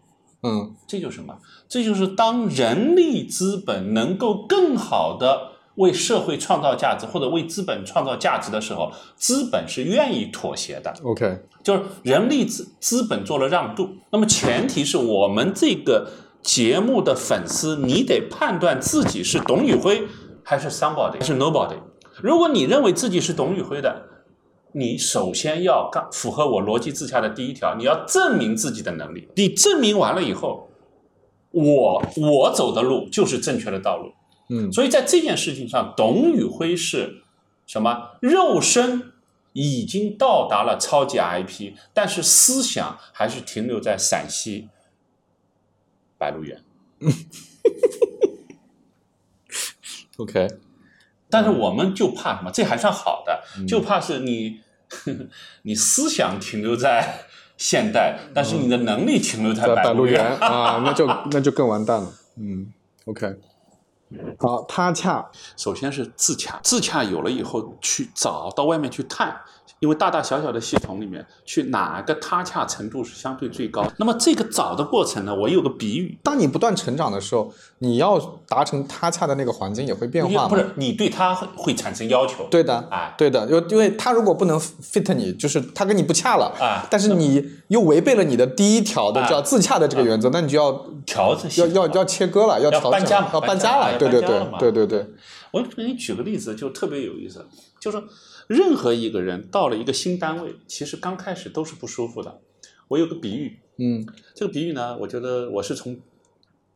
[0.44, 1.38] 嗯这就是什么？
[1.68, 10.94] 这就是当人力资本能够更好的为社会创造价值，或者为资本创造价值的时候，资本是愿意妥协的。
[11.04, 16.12] ，OK，就是人力资资本做了让渡，那么前提是我们这个
[16.44, 20.08] 节目的粉丝，你得判断自己是董宇辉
[20.44, 21.78] 还是 somebody 还是 nobody。
[22.22, 24.04] 如果你认为自己是董宇辉的，
[24.74, 29.30] 你首先要干符合我逻辑自洽的第一条，你要证明自己的能力。
[29.36, 30.70] 你证明完了以后，
[31.52, 34.14] 我我走的路就是正确的道路。
[34.50, 37.24] 嗯所以在这件事情上，董宇辉是
[37.66, 38.18] 什么？
[38.22, 39.14] 肉身
[39.54, 44.68] 已经到达了超级 IP，但是思想还是停留在陕西
[46.18, 46.62] 白鹿原。
[50.18, 50.48] OK，
[51.30, 52.52] 但是我们就怕什么？
[52.52, 54.60] 这还算好的，嗯就怕是你
[55.64, 57.26] 你思想停留在
[57.58, 60.40] 现代，但是你的能力停留在在白鹿白鹿原原。
[60.40, 62.12] 啊，那就那就更完蛋了。
[62.38, 62.74] 嗯
[63.06, 63.36] ，OK，
[64.40, 69.40] 好，他恰首先是自洽，自洽有了以后，去找到外面去探，
[69.80, 73.86] 因为大大小小的系统里面，去哪个他恰程度是相对最高。
[73.98, 80.48] 那么这个找的过程呢，我有个比喻，当你不断成长的时候，你要达成他恰的那个环境也会变化嘛。
[80.48, 83.14] 不是你对他会会产生要求，对的，哎。
[83.18, 90.72] 对的，因为因为他如果不能 fit 你，就是他跟你不恰了，啊但是你又违背了你的第一条的哎叫自洽的这个原则，那你就要
[91.06, 95.06] 调整要要要切割了，要要调整要搬家了，对对对对对对，
[95.52, 97.46] 我给你举个例子，就特别有意思，
[97.80, 98.08] 就是说
[98.54, 102.40] 任何一个人到了一个新单位，其实刚开始都是不舒服的。
[102.90, 106.00] 我有个比喻，嗯这个比喻呢，我觉得我是从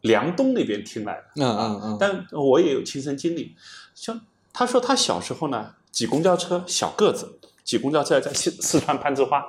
[0.02, 1.24] 梁东那边听来的。
[1.36, 3.56] 嗯嗯嗯，但我也有亲身经历。
[3.94, 4.22] 像
[4.52, 9.44] 他说他小时候呢，挤公交车，小个子，挤公交车在四四川攀枝花，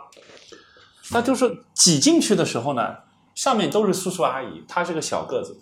[1.12, 2.96] 那就是挤进去的时候呢，
[3.34, 5.60] 上面都是叔叔阿姨，他是个小个子，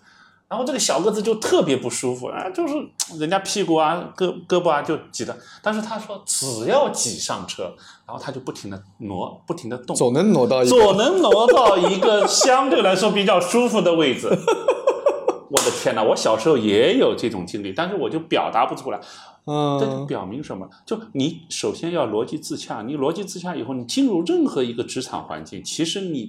[0.49, 2.75] 然后这个小个子就特别不舒服啊，就是
[3.19, 7.75] 人家屁股啊、胳胳膊啊就挤的，但是他说只要挤上车，
[8.07, 10.71] 然后他就不停的挪，不停的动，总能挪到一个。
[10.71, 14.29] 总能挪到一个相对来说比较舒服的位置。
[15.49, 16.03] 我的天哪！
[16.03, 19.01] 我小时候也有这种经历，但是我就表达不出来。
[19.47, 20.69] 嗯这就嗯，表明什么？
[20.85, 26.29] 就你首先要逻辑自洽，你逻辑自洽以后，你进入任何一个职场环境，其实你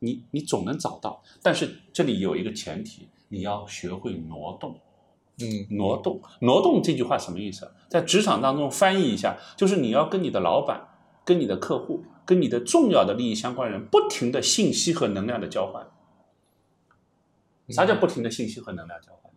[0.00, 1.22] 你你总能找到。
[1.40, 4.78] 但是这里有一个前提，你要学会挪动。
[5.42, 7.72] 嗯，挪动，挪动这句话什么意思啊？
[7.88, 10.88] 在职场当中翻译一下，就是你要跟你的老板、
[11.24, 15.88] 跟你的客户、跟你的重要的利益相关人，不停的信息和能量的交换。
[17.70, 19.32] 啥叫不停的信息和能量交换？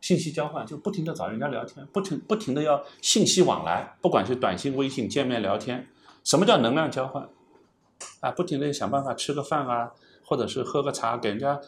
[0.00, 5.88] 信息交换就不停的找人家聊天，不停不停的要信息往来，不管是短信、微信、见面聊天。
[6.24, 7.28] 什么叫能量交换？
[8.20, 9.92] 啊，不停的想办法吃个饭啊，
[10.24, 11.60] 或者是喝个茶，给人家呃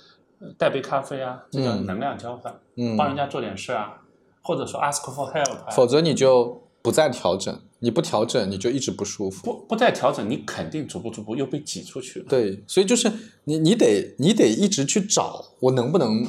[0.56, 2.54] 带杯咖啡啊，这叫嗯能量交换。
[2.76, 4.00] 嗯帮人家做点事啊，
[4.42, 9.44] 或者说 ask for help，啊否则你就不再调整，你不调整你就一直不舒服。
[9.44, 12.26] 不不再调整，你肯定逐步逐步又被挤出去了。
[12.28, 13.10] 对，所以就是
[13.44, 16.26] 你你得你得一直去找我能不能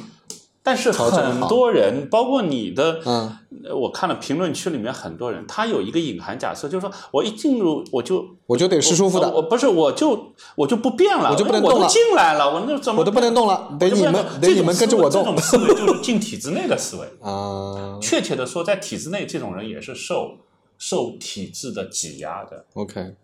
[0.62, 3.36] 但是很多人，包括你的，嗯。
[3.64, 9.30] 呃我看了评论区里面很多人，他有一个隐含假设，就是说我一进入我就我就得是舒服的。
[9.30, 11.86] 我，不是我就我就不变了，我就不能动了。
[11.88, 15.24] 进来了，我那怎么我都不能动了，得你们得你们跟着我动。
[15.24, 17.06] 这种思维就是进体制内的思维。
[17.20, 17.98] 啊。
[18.00, 20.38] 确切的说，在体制内，这种人也是受
[20.78, 22.64] 受体制的挤压的。
[22.74, 23.14] OK，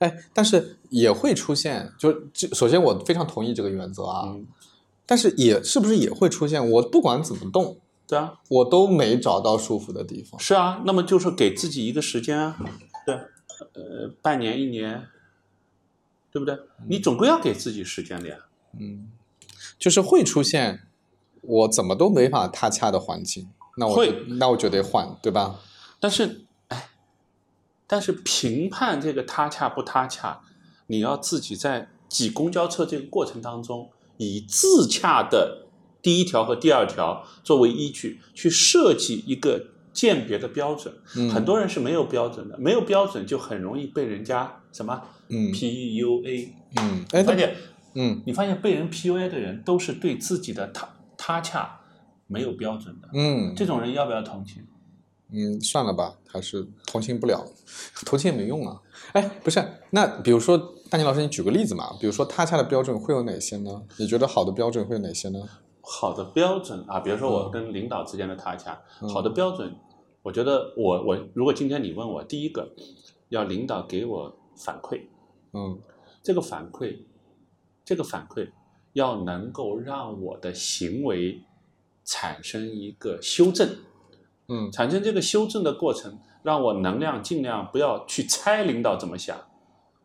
[0.00, 4.46] 哎，但是也会出现，就是这首先我非常同意这个原则啊，嗯
[5.10, 10.38] 但是也是不是也会出现，我不管怎么动，对啊，我都没找到舒服的地方。
[10.38, 12.56] 是啊，那么就是给自己一个时间啊，
[13.04, 13.16] 对，
[13.72, 15.08] 呃，半年一年，
[16.30, 16.56] 对不对？
[16.86, 18.36] 你总归要给自己时间的呀。
[18.78, 19.10] 嗯
[19.80, 20.82] 就是会出现
[21.42, 23.48] 我怎么都没法踏恰的环境，
[23.78, 25.58] 那我会那我就得换，对吧？
[25.98, 26.90] 但是，哎，
[27.88, 30.42] 但是评判这个他恰不他恰，
[30.86, 33.90] 你要自己在挤公交车这个过程当中，
[34.20, 35.66] 以自洽的
[36.02, 40.94] 第一条和第二条作为依据，去设计一个鉴别的标准。
[41.16, 46.48] 嗯很多人是没有标准的，没有标准就很容易被人家什么嗯 PUA。
[46.76, 47.56] 嗯，哎，那发现
[47.94, 51.80] 嗯你发现被人 PUA 的人都是对自己的他他洽
[52.26, 54.62] 没有标准的，嗯这种人要不要同情？
[55.32, 57.46] 嗯，算了吧，还是同情不了，
[58.04, 58.80] 同情也没用啊。
[59.12, 61.96] 哎，不是，那比如说，大宁老师，你举个例子嘛？
[62.00, 63.80] 比如说他洽的标准会有哪些呢？
[63.96, 65.38] 你觉得好的标准会有哪些呢？
[65.82, 68.76] 好的标准啊，比如说嗯我跟领导之间的他洽，
[69.08, 69.72] 好的标准，
[70.20, 72.68] 我觉得我我如果今天你问我，第一个
[73.28, 75.00] 要领导给我反馈，
[75.52, 75.78] 嗯
[76.24, 76.98] 这个反馈，
[77.84, 78.50] 这个反馈
[78.94, 81.40] 要能够让我的行为
[82.04, 83.68] 产生一个修正，
[84.48, 89.38] 嗯产生这个修正的过程，让我能量尽量不要去猜领导怎么想，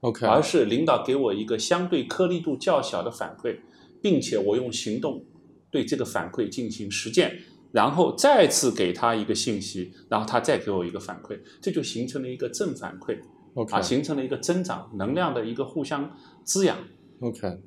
[0.01, 3.57] ，OK，而是领导给我一个相对颗粒度较小的反馈，
[4.01, 5.23] 并且我用行动
[5.71, 7.39] 对这个反馈进行实践，
[7.71, 13.17] 然后再次给他一个信息，然后他再给我一个反馈，这就形成了一个正反馈
[13.55, 16.11] OK 啊，形成了一个增长能量的一个互相
[16.43, 16.77] 滋养。
[17.21, 17.59] OK，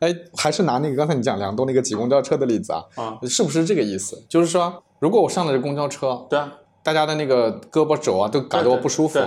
[0.00, 4.24] 哎，还是拿那个刚才你讲梁东那个挤公交车的例子啊，啊，是不是这个意思？
[4.28, 9.18] 就是说，如果我上了这公交车，对啊，大家的那个胳膊肘啊都感觉我不舒服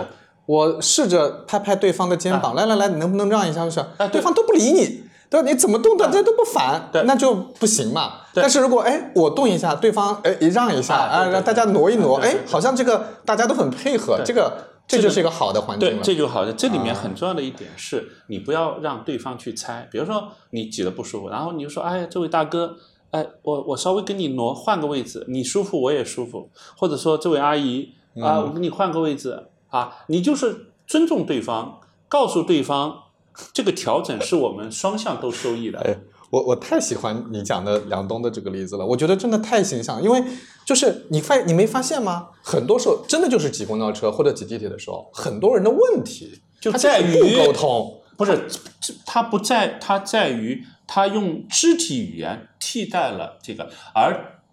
[0.45, 3.65] 我试着拍拍对方的肩膀，来来来，你能不能让一下？
[3.65, 5.03] 就是哎对对方都不理你。
[5.31, 5.49] 对吧？
[5.49, 8.15] 你怎么动，的，这都不反，对那就不行嘛。
[8.33, 14.51] 对但是如果哎，我动一下，对方哎一让一下，哎，啊让大家挪一挪，哎好像这个大家都很配合，这个
[14.85, 16.03] 这这个就是一个好的环境对，了。
[16.03, 16.51] 这就好的。
[16.51, 19.87] 这里面啊很重要的一点是，你不要让对方去猜。
[19.89, 22.75] 比如说你挤得不舒服，然后你就说：“哎，这位大哥，
[23.11, 33.05] 哎，我我稍微跟你挪换个位置，你舒服我也舒服。”或者说这位阿姨啊，嗯我给你换个位置啊，你就是尊重对方，告诉对方
[33.51, 35.79] 这个调整是我们双向都受益的。
[35.79, 35.97] 哎，
[36.29, 40.23] 我我太喜欢你讲的梁东的这个例子了，我觉得真的太形象，因为
[40.65, 42.29] 就是你发你没发现吗？
[42.43, 47.97] 很多时候真的就是挤公交车或者挤地铁的时候，很多人的问题就在于不沟通。
[48.17, 48.47] 不是，
[48.79, 54.43] 这它不在，他在于他用肢体语言替代了这个，而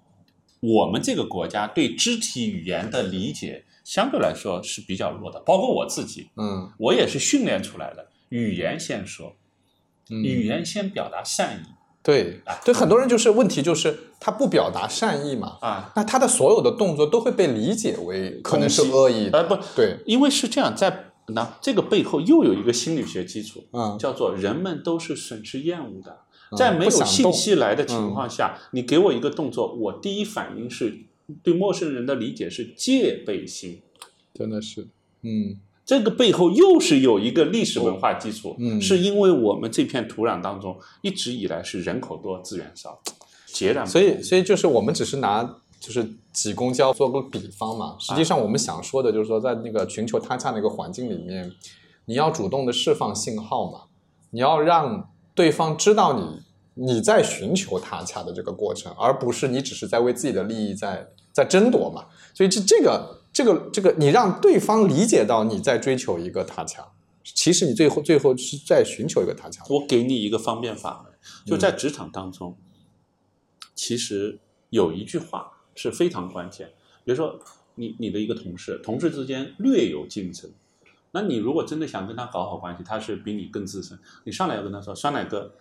[0.61, 8.07] 我们这个国家对肢体语言的理解相对来说是比较弱的，包括我自己，嗯我也是训练出来的。
[8.29, 9.35] 语言先说，
[10.11, 11.73] 嗯，语言先表达善意
[12.03, 19.39] 对对，很多人就是问题就是他不表达善意嘛，啊，那他的所有的动作都会被理解为可能是恶意的。
[19.39, 26.19] 呃不，对，因为是这样，在那这个背后又有一个心理学基础，嗯叫做人们都是损失厌恶的，
[26.59, 31.07] 在没有信息来的情况下，你给我一个动作，我第一反应是
[31.43, 33.83] 对陌生人的理解是戒备心。
[34.35, 34.89] 真的是，
[35.23, 35.57] 嗯。
[35.85, 38.79] 这个背后又是有一个历史文化基础，嗯。
[38.81, 43.01] 是因为我们这片土壤当中一直以来是人口多、资源少，
[43.47, 45.43] 截然所以所以就是我们只是拿
[45.81, 51.51] 就是挤公交做个比方嘛，实际上我们想说的就是说，在那个寻求他洽的一个环境里面，
[52.05, 53.85] 你要主动的释放信号嘛，
[54.31, 56.43] 你要让对方知道你
[56.81, 62.07] 你在寻求他洽的这个过程，而不是你只是在为自己的利益在在争夺嘛。
[62.33, 66.87] 所以这这个这个这个，你让对方理解到你在追求一个他洽，
[67.25, 69.65] 其实你最后最后是在寻求一个他洽。
[69.69, 71.13] 我给你一个方便法门，
[71.45, 72.57] 就在职场当中，
[73.75, 74.39] 其实
[74.71, 76.73] 有一句话是非常关键。
[77.05, 77.41] 比如说，
[77.75, 80.51] 你你的一个同事，同事之间略有竞争，
[81.13, 85.53] 那你如果真的想跟他搞好关系，他是比你更资深，你上来要跟他说：“酸奶哥，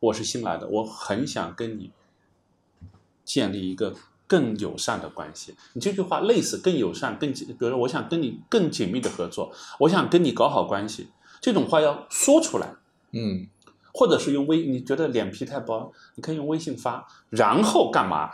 [0.00, 1.90] 我是新来的，我很想跟你
[3.24, 3.94] 建立一个
[4.26, 11.08] 更友善的关系。”你这句话类似更友善、更紧，比如说我想跟你更紧密的合作，我想跟你搞好关系，
[11.40, 12.74] 这种话要说出来。
[13.12, 13.48] 嗯
[13.98, 18.30] 或者是用微，你觉得脸皮太薄，你可以用微信发，然后干嘛？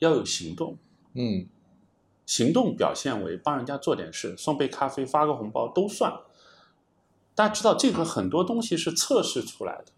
[0.00, 0.76] 要有行动，
[1.14, 1.46] 嗯
[2.26, 6.12] 行动表现为帮人家做点事，送杯咖啡，发个红包都算。
[7.36, 9.92] 大家知道这个很多东西是测试出来的。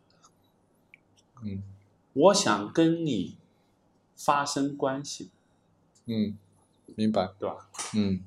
[1.43, 1.63] 嗯
[2.15, 3.39] 我想跟你
[4.15, 5.31] 发生关系，
[6.05, 6.37] 嗯，
[6.95, 7.33] 明白。
[7.39, 7.69] 对吧？
[7.95, 8.23] 嗯，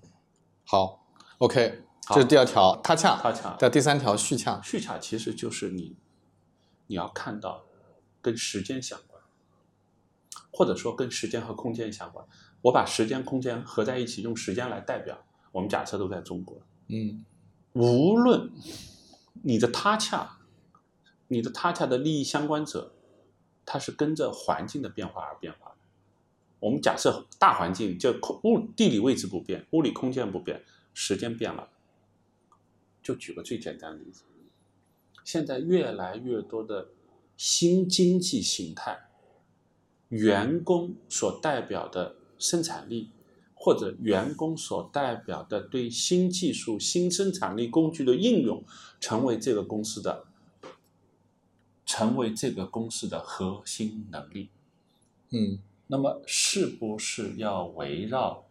[0.65, 1.05] 好
[1.37, 5.95] ，OK，好这是第二条，他洽，他恰在第三条续洽，续洽其实就是你，
[6.87, 7.65] 你要看到
[8.23, 9.21] 跟时间相关，
[10.51, 12.25] 或者说跟时间和空间相关。
[12.63, 15.23] 我把时间、空间合在一起，用时间来代表。
[15.51, 16.57] 我们假设都在中国，
[16.87, 17.23] 嗯
[17.73, 18.51] 无论
[19.43, 20.39] 你的他洽，
[21.27, 22.94] 你的他洽的利益相关者，
[23.65, 25.75] 它是跟着环境的变化而变化的。
[26.59, 30.63] 我们假设大环境就空物地理位置不变，物理空间不变，
[30.93, 31.69] 时间变了。
[33.03, 34.23] 就举个最简单的例子，
[35.23, 36.89] 现在越来越多的
[37.37, 39.09] 新经济形态，
[40.09, 43.11] 员工所代表的生产力，
[43.53, 48.63] 或者员工所代表的对新技术、新生产力工具的应用，
[48.99, 50.25] 成为这个公司的，
[51.95, 54.49] 成为这个公司的核心能力。
[55.29, 58.43] 嗯那么，是不是要围绕，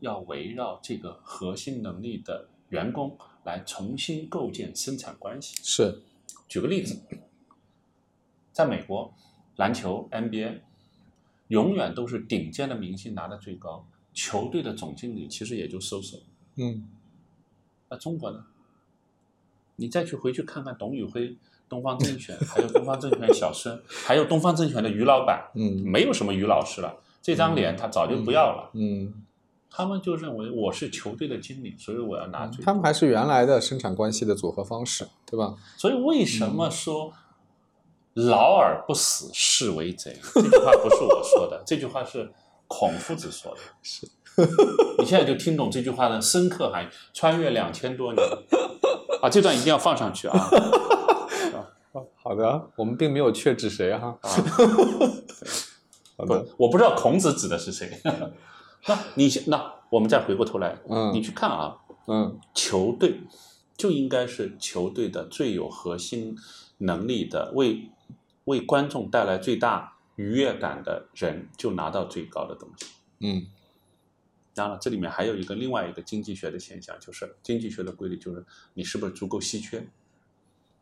[0.00, 5.56] 要围绕这个核心能力的员工来重新构建生产关系？
[5.62, 6.02] 是，
[6.48, 7.00] 举个例子，
[8.52, 9.14] 在美国，
[9.56, 10.60] 篮球 NBA
[11.48, 16.18] 永远都是顶尖的明星拿的最高，球队的总经理其实也就收手。
[16.56, 16.86] 嗯
[17.88, 18.44] 那中国呢？
[19.76, 21.36] 你再去回去看看董宇辉、
[21.68, 28.70] 东方甄选，还有东方甄选小生，还有东方甄选的于老板，嗯没有什么于老师了，这张脸他早就不要了。
[28.74, 29.12] 嗯，
[29.70, 32.48] 他们就认为我是球队的经理，所以我要拿。
[32.64, 35.54] 他们还是原来的生产关系的组合方式，对吧？
[35.76, 37.12] 所以为什么说
[38.14, 40.16] “老而不死，是为贼”？
[40.34, 42.30] 这句话不是我说的， 这句话是
[42.68, 43.60] 孔夫子说的。
[43.82, 44.08] 是，
[44.98, 46.88] 你现在就听懂这句话的深刻含义。
[47.12, 48.24] 穿越两千多年，
[49.20, 50.48] 啊，这段一定要放上去啊！
[52.26, 54.18] 好的，我们并没有确指谁哈。
[54.20, 54.28] 啊，
[56.16, 58.00] 好的，不，我不知道孔子指的是谁。
[58.88, 63.20] 那你那我们再回过头来，嗯你去看啊，嗯球队
[63.76, 66.36] 就应该是球队的最有核心
[66.78, 67.90] 能力的，为
[68.46, 72.86] 为观众带来最大愉悦感的人，就拿到最高的东西。
[73.20, 73.46] 嗯
[74.52, 79.86] 当然了，这里面还有一个另外一个经济学的现象，就是经济学的规律就是你是不是足够稀缺，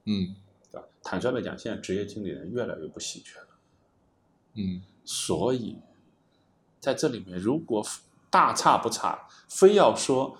[0.04, 0.36] 嗯
[0.74, 0.88] 对吧？
[1.02, 3.46] 坦率的讲，现在职业经理人越来越不稀缺了。
[4.54, 5.78] 嗯所以，
[6.80, 7.86] 在这里面，如果
[8.30, 10.38] 大差不差，非要说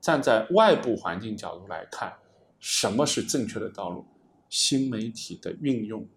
[0.00, 2.18] 站在外部环境角度来看，
[2.58, 4.04] 什么是正确的道路？
[4.48, 6.08] 新媒体的运用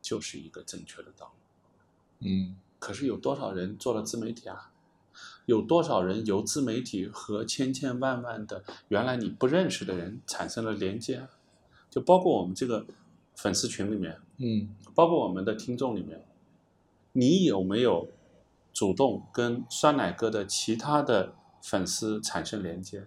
[0.00, 2.28] 就是一个正确的道路。
[2.28, 4.72] 嗯可是有多少人做了自媒体啊？
[5.46, 11.28] 有多少人由自媒体和千千万万的原来你不认识的人产生了连接啊？
[11.90, 12.86] 就包括我们这个
[13.34, 16.24] 粉丝群里面，嗯包括我们的听众里面，
[17.12, 18.08] 你有没有
[18.72, 23.04] 主动跟酸奶哥的其他的粉丝产生连接？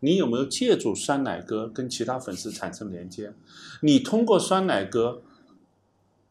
[0.00, 3.32] 你有没有借助酸奶哥跟其他粉丝产生连接？
[3.82, 5.22] 你通过酸奶哥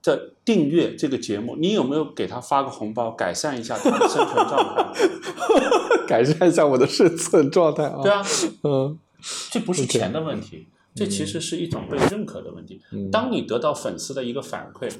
[0.02, 4.94] 的订阅这个节目，你有没有给他发个红包，改善一下他的生存状态？
[6.08, 8.02] 改善一下我的生存状态啊。
[8.02, 8.24] 对，啊，
[8.64, 8.98] 嗯
[9.52, 10.68] 这不是钱的问题，
[10.98, 12.82] 这其实是一种被认可的问题。
[12.92, 14.92] 嗯当你得到粉丝的一个反馈，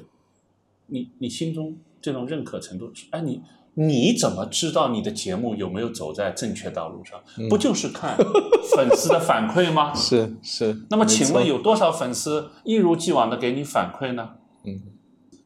[0.86, 3.42] 你你心中这种认可程度是，哎，你
[3.74, 7.20] 你怎么知道你的节目有没有走在正确道路上？
[7.38, 9.92] 嗯不就是看粉丝的反馈吗？
[9.96, 10.86] 是是。
[10.90, 14.36] 那么请问有多少粉丝一如既往的给你反馈呢？
[14.64, 14.80] 嗯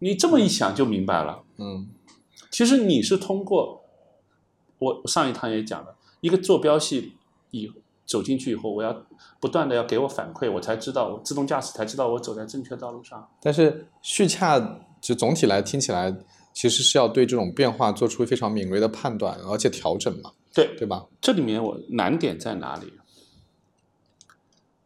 [0.00, 1.42] 你这么一想就明白了。
[1.59, 1.88] 嗯
[2.50, 3.84] 其实你是通过
[4.78, 7.12] 我上一堂也讲了，一个坐标系
[7.50, 7.70] 以
[8.12, 9.06] 走进去以后，我要
[9.40, 13.26] 不断的要给我反馈，我才知道我自动驾驶才知道我走在正确道路上。
[13.40, 14.60] 但是续洽
[15.00, 16.14] 就总体来听起来，
[16.52, 21.06] 其实是要对这种变化做出非常敏锐的判断，而且调整嘛，对，对吧？
[21.22, 22.92] 这里面我难点在哪里？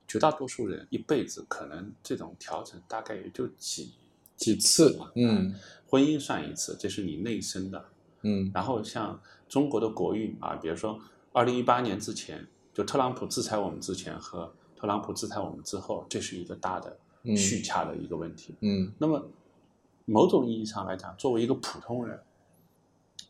[0.07, 3.93] 绝大多数人一辈子可能这种调整大概也就几
[4.37, 5.53] 几次嘛嗯
[5.89, 7.85] 婚姻算一次，这是你内生的。
[8.22, 10.99] 嗯然后像中国的国运啊，比如说
[11.33, 12.47] 二零一八年之前，
[12.77, 18.55] 就特朗普制裁我们之前和特朗普制裁我们之后，这是一个大的嗯续洽的一个问题。
[18.61, 19.31] 嗯那么
[20.05, 22.20] 某种意义上来讲，作为一个普通人，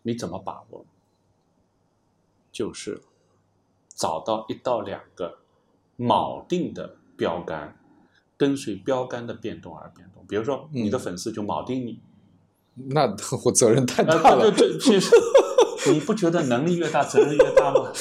[0.03, 0.84] 你怎么把握？
[2.51, 3.01] 就是
[3.94, 5.38] 找到一到两个
[5.97, 7.78] 锚定的标杆，
[8.36, 10.24] 跟随标杆的变动而变动。
[10.26, 12.01] 比如说，你的粉丝就锚定你，
[12.90, 13.07] 那
[13.44, 14.51] 我责任太大啊，了。
[14.51, 15.14] 这这其实
[15.92, 17.92] 你不觉得能力越大，责任越大吗？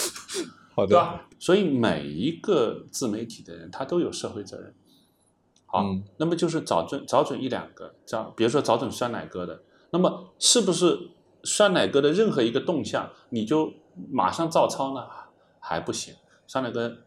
[0.76, 1.28] 好的，对吧？
[1.40, 4.74] 所以每一个自媒体的人，他都有社会责任。
[5.66, 11.12] 好，嗯那么就是找准找准一两个，找比如说找准酸奶哥的，那么是不是
[11.44, 13.74] 酸奶哥的任何一个动向，你就
[14.12, 15.06] 马上照抄呢？
[15.60, 16.14] 还不行，
[16.46, 16.98] 酸奶哥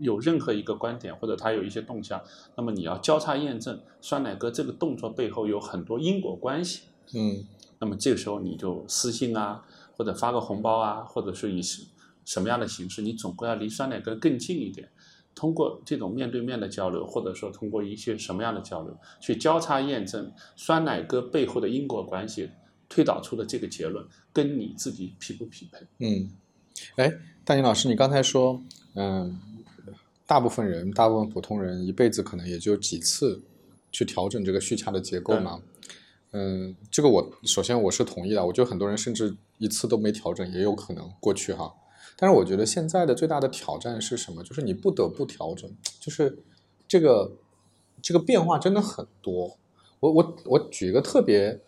[0.00, 2.22] 有任何一个观点或者他有一些动向，
[2.56, 6.82] 那么你要交叉验证酸奶哥这个动作背后有很多因果关系。
[7.14, 7.44] 嗯
[7.78, 9.64] 那么这个时候你就私信啊，
[9.96, 11.60] 或者发个红包啊，或者是以
[12.24, 14.88] 什什么样的形式，你总归要离酸奶哥更近一点。
[15.34, 22.50] 通过这种面对面的交流，或者说通过一些什么样的交流，去交叉验证酸奶哥背后的因果关系，
[22.88, 25.86] 推导出的这个结论跟你自己匹不匹配？
[26.00, 26.30] 嗯，
[26.96, 27.10] 哎，
[27.44, 28.62] 大宁老师，你刚才说，
[28.94, 29.40] 嗯，
[30.26, 33.42] 大部分人，大部分普通人一辈子可能也就几次
[33.90, 35.62] 去调整这个续洽的结构嘛。
[36.32, 41.72] 嗯，这个我首先我是同意的，我觉得很多人甚至一次都没调整也有可能过去哈。
[42.16, 44.42] 但是我觉得现在的最大的挑战是什么？
[44.42, 46.38] 就是你不得不调整，就是
[46.86, 47.32] 这个
[48.00, 49.56] 这个变化真的很多。
[50.00, 51.60] 我我我举一个特别，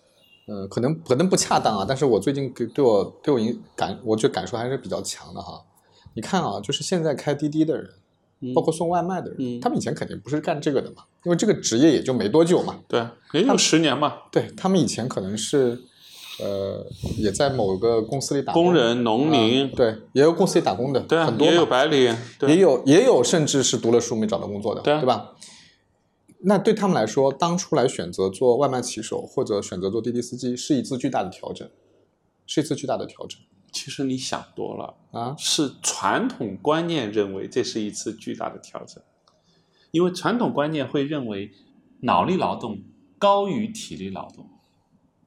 [0.47, 5.65] 嗯、可能可能不恰当啊，但是我最近给对我对我影感，我觉得感受还是比较强的哈。
[6.15, 7.91] 你看啊，就是现在开滴滴的人，
[8.55, 12.81] 包括送外卖的人，嗯他们以前肯定不是干这个的嘛，因为这个职业也就没多久嘛。
[12.89, 15.81] 对，也有十年嘛，对他们以前可能是，
[16.41, 18.65] 呃，也在某个公司里打工。
[18.65, 22.51] 工人、农民，啊对，也有公司里打工的，对啊很，多也有白领，对。
[22.51, 25.03] 也有也有甚至是读了书没找到工作的，对啊。
[25.03, 25.37] 吧？
[26.47, 31.69] 那对他们来说，当初来选择做外卖骑手或者选择做滴滴司机，是一次巨大的调整，
[32.47, 33.39] 是一次巨大的调整。
[33.73, 34.95] 其实你想多了。
[35.13, 35.35] 啊！
[35.39, 39.03] 是传统观念认为这是一次巨大的调整，
[39.93, 41.53] 因为传统观念会认为
[42.01, 42.83] 脑力劳动
[43.19, 44.47] 高于体力劳动，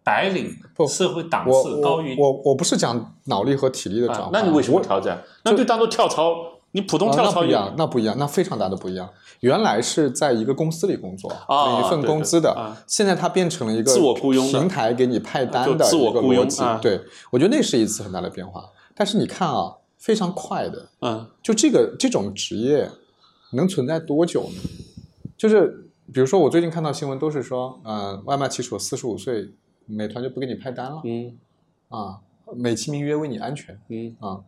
[0.08, 5.14] 白领不社会档次高于我我我不是讲脑力和体力的转换，，啊那你为什么我调整？
[5.43, 6.34] 那就当做跳槽，
[6.72, 9.10] 你普通啊跳槽一样，那不一样，那非常大的不一样。
[9.41, 16.64] 原来是在一个公司里工作，啊领一份工资的，啊现在它变成了一个自我雇佣的平台，给你派单的一个自我雇佣逻辑。
[16.64, 18.64] 啊对，我觉得那是一次很大的变化。
[18.95, 22.89] 但是你看啊，非常快的，嗯就这个这种职业
[23.51, 24.62] 能存在多久呢？
[25.38, 29.49] 就是比如说，我最近看到新闻都是说，呃，外卖骑手四十五岁，
[29.88, 31.35] 美团就不给你派单了嗯
[31.89, 32.19] 啊，
[32.55, 34.41] 美其名曰为你安全嗯啊。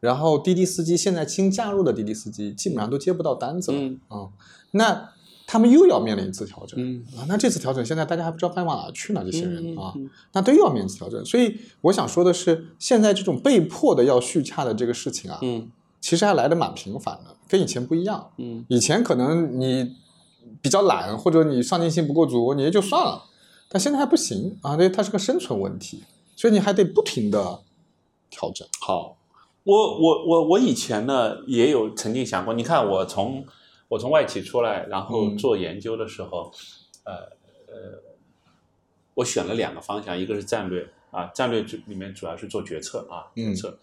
[0.00, 4.28] 然后滴滴司机现在新加入的滴滴司机基本上都接不到单子了，嗯啊，
[4.72, 5.10] 那
[5.46, 7.24] 他们又要面临一次调整、嗯啊。
[7.28, 9.94] 那这次调整现在大家还不知道该往哪去呢，这些人、啊，
[10.32, 11.24] 那都要面临一次调整。
[11.24, 15.70] 所以我想说的是，现在这种被迫的要续洽的这个事情啊，嗯
[16.00, 18.30] 其实还来的蛮频繁的，跟以前不一样。
[18.36, 19.96] 嗯以前可能你
[20.60, 23.22] 比较懒，或者你上进心不够足，你也就算了。
[23.68, 26.04] 但现在还不行啊，这它是个生存问题，
[26.36, 27.60] 所以你还得不停的
[28.30, 28.66] 调整。
[28.80, 29.16] 好，
[29.64, 33.44] 我我我我以前呢也有曾经想过，你看我从
[33.88, 36.52] 我从外企出来，然后嗯做研究的时候，
[37.04, 37.14] 呃
[37.66, 38.02] 呃，
[39.14, 43.78] 我选了两个方向，一个是战略啊，战略主里面主要是做决策啊，决嗯策。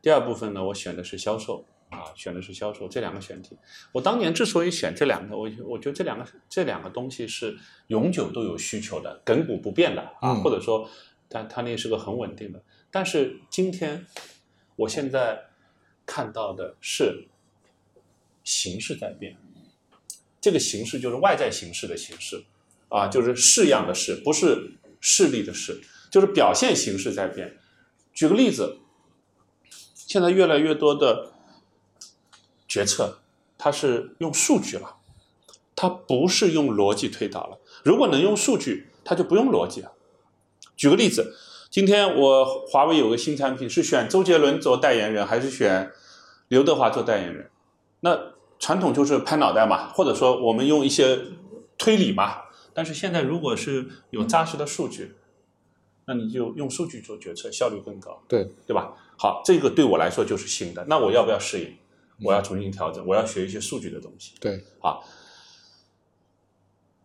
[0.00, 1.64] 第二部分呢，我选的是销售
[1.98, 3.56] 啊，选的是销售这两个选题。
[3.92, 7.56] 我当年之所以选这两个，我我觉得这两个这两个东西是
[7.88, 10.88] 永久都有需求的，亘古不变的啊，嗯或者说
[11.28, 12.62] 它它那是个很稳定的。
[12.90, 14.06] 但是今天
[14.76, 15.44] 我现在
[16.06, 17.28] 看到的是
[18.42, 19.36] 形式在变，
[20.40, 22.44] 这个形式就是外在形式的形式，
[22.88, 25.80] 啊，就是式样的式，不是势力的势，
[26.10, 27.56] 就是表现形式在变。
[28.12, 28.78] 举个例子，
[29.94, 31.32] 现在越来越多的
[32.74, 33.18] 决策，
[33.56, 34.96] 它是用数据了，
[35.76, 37.60] 它不是用逻辑推导了。
[37.84, 39.92] 如果能用数据，它就不用逻辑了。
[40.76, 41.36] 举个例子，
[41.70, 45.92] 今天我华为有个新产品，是选周杰伦做代言人，还是选
[46.48, 47.48] 刘德华做代言人？
[48.00, 48.18] 那
[48.58, 51.20] 传统就是拍脑袋嘛，或者说我们用一些
[51.78, 52.42] 推理嘛。
[52.72, 55.14] 但是现在如果是有扎实的数据，
[56.06, 58.94] 那你就用数据做决策，效率更高，对，对吧？
[59.16, 61.76] 好，这个对我来说就是新的，那我要不要适应？
[62.22, 64.34] 我要重新调整，我要学一些数据的东西。
[64.40, 64.64] 对，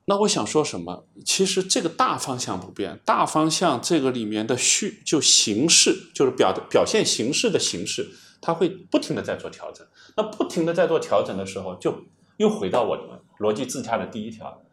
[0.05, 1.05] 那我想说什么？
[1.23, 8.09] 其实这个大方向不变，大方向这个里面的序就形式，就是表的表现形式的形式，
[8.41, 9.85] 它会不停的在做调整。
[10.17, 12.05] 那不停的在做调整的时候，就
[12.37, 14.63] 又回到我们逻辑自洽的第一条：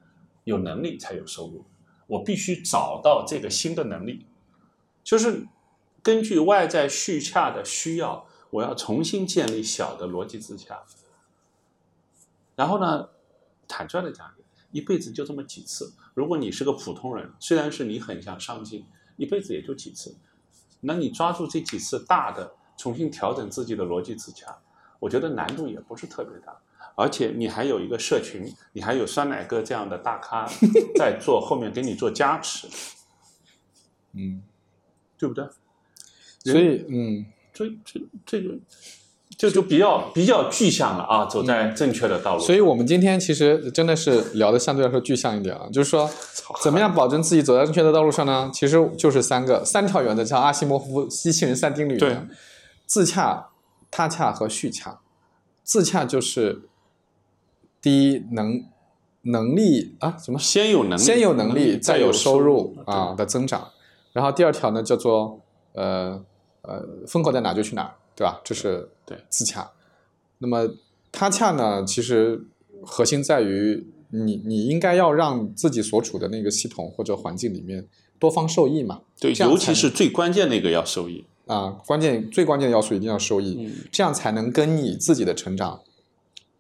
[0.45, 1.66] 有能力才有收入。
[2.07, 4.24] 我必须找到这个新的能力，
[5.05, 5.47] 就是
[6.03, 8.26] 根据外在序洽的需要，
[8.57, 10.83] 我要重新建立小的逻辑自洽。
[12.55, 13.11] 然后呢，
[13.69, 14.33] 坦率的讲，
[14.71, 15.93] 一辈子就这么几次。
[16.15, 18.87] 如果你是个普通人，虽然是你很想上进，
[19.19, 20.17] 一辈子也就几次。
[20.81, 24.57] 那你抓住这几次大的，重新调整自己的逻辑自洽，
[25.01, 26.57] 我觉得难度也不是特别大。
[26.95, 30.49] 而且你还有一个社群，你还有酸奶哥这样的大咖
[30.97, 32.67] 在做后面给你做加持，
[34.13, 34.43] 嗯，
[35.19, 35.47] 对不对？
[36.43, 37.27] 所以嗯，
[37.57, 38.55] 这这这个
[39.39, 42.43] 这就比较比较具象了啊，走在正确的道路。
[42.43, 46.11] 所以我们今天其实真的是聊的相对来说具象一点啊，就是说
[46.63, 48.51] 怎么样保证自己走在正确的道路上呢？
[48.53, 51.97] 其实就是三个三条原则，叫阿西莫夫机器人三定律。
[51.97, 52.19] 对，
[52.85, 53.49] 自洽、
[53.91, 55.01] 他洽和序洽。
[55.65, 56.63] 自洽就是
[57.81, 58.63] 第一能
[59.23, 63.69] 能力啊什么先有能力，先有能力，再有收入对啊的增长。
[64.13, 65.41] 然后第二条呢叫做
[65.73, 66.25] 呃
[66.67, 68.41] 呃风口在哪就去哪儿，对吧？
[68.45, 69.71] 这是对自洽。
[70.39, 70.69] 那么
[71.11, 72.47] 他洽呢，其实
[72.85, 77.87] 核心在于你你应该要让自己所处的那个系统或者环境里面
[78.19, 79.01] 多方受益嘛。
[79.19, 81.25] 对，尤其是最关键那个要受益。
[81.47, 85.81] 啊，关键最关键的要素一定要受益，嗯这样才能跟你自己的成长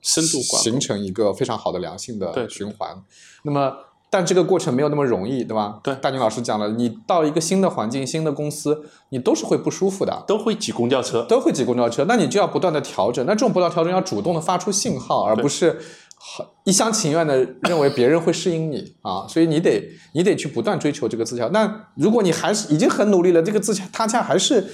[0.00, 3.02] 深度形成一个非常好的良性的循环。
[3.42, 3.74] 那么，
[4.08, 5.80] 但这个过程没有那么容易，对吧？
[5.82, 11.22] 对大宁老师讲了，你到一个新的环境、新的公司，你都是会不舒服的，都会挤公交车。
[11.24, 13.24] 都会挤公交车，那你就要不断的调整。
[13.26, 15.78] 那这种不断调整要主动的发出信号，而不是
[16.16, 19.26] 好一厢情愿的认为别人会适应你 啊。
[19.28, 21.48] 所以你得你得去不断追求这个自洽。
[21.48, 24.68] 那如果你还是已经很努力了，这个自洽他恰还是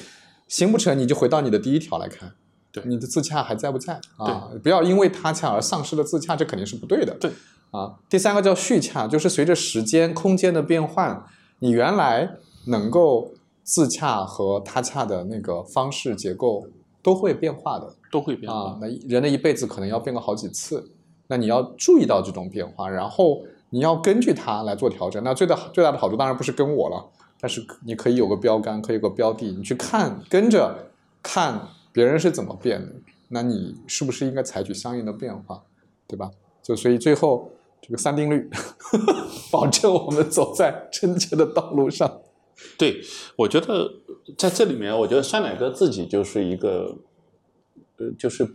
[0.47, 2.33] 行不成，你就回到你的第一条来看。
[2.71, 4.49] 对你的自洽还在不在啊？
[4.63, 7.15] 不要因为他洽而丧失了自洽，这肯定是不对的。
[7.21, 7.31] 对
[7.73, 11.25] 啊，第三个叫序洽，就是随着时间、空间的变换，
[11.59, 13.33] 你原来能够
[13.65, 16.67] 自洽和他洽的那个方式结构
[17.03, 18.73] 都会变化的都会变化。
[18.73, 18.79] 啊。
[18.81, 20.91] 那人的一辈子可能要变个好几次，
[21.29, 25.25] 那你要注意到这种变化，然后你要根据它来做调整。
[25.25, 27.03] 那最大最大的好处当然不是跟我了，
[27.41, 30.91] 但是你可以有个标杆，可以有个标的，你去看，跟着
[31.23, 32.93] 看别人是怎么变的，
[33.29, 35.63] 那你是不是应该采取相应的变化，
[36.07, 36.31] 对吧？
[36.63, 37.51] 就所以最后
[37.83, 38.49] 这个三定律，
[39.51, 42.23] 保证我们走在正确的道路上。
[42.79, 43.01] 对，
[43.35, 43.91] 我觉得
[44.39, 46.97] 在这里面，我觉得酸奶哥自己就是一个，
[47.97, 48.55] 呃，就是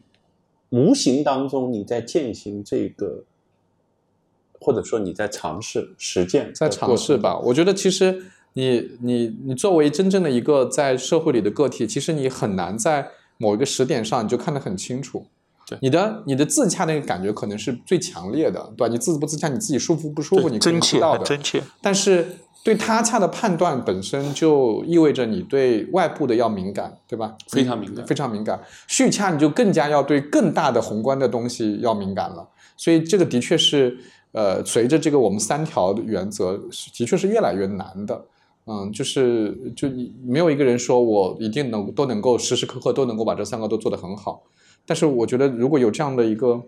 [0.69, 3.25] 无形当中你在践行这个，
[4.61, 7.17] 或者说你在尝试实践，在尝试。
[7.17, 7.37] 吧。
[7.37, 8.23] 我觉得其实
[8.53, 15.25] 你你你作为真正的一个在社会里的个体，其实你很难在某一个时点上你就看得很清楚。
[15.67, 18.91] 对你的你的自洽那个感觉可能是最强烈的，对吧？
[18.91, 21.37] 你自不自洽，你自己舒服不舒服，你可能知道的。
[21.37, 21.61] 切。
[21.81, 27.35] 但是对他洽的判断本身就意味着你对外部的要敏感，对吧？
[27.49, 28.59] 非常敏感非常敏感。
[28.87, 32.47] 续洽你就更加要对更大的宏观的东西要敏感了。
[32.75, 33.97] 所以这个的确是，
[34.31, 36.57] 呃，随着这个我们三条的原则，
[36.93, 38.25] 的确是越来越难的。
[38.65, 44.43] 嗯，就是就你没有一个人说我一定能都能够时时刻刻都能够把这三个都做得很好。
[44.87, 46.63] 但是我觉得如果有这样的一个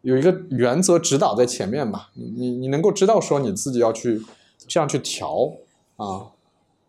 [0.00, 4.20] 有一个原则指导在前面吧，你你你能够知道说你自己要去
[4.56, 5.52] 这样去调
[5.96, 6.32] 啊，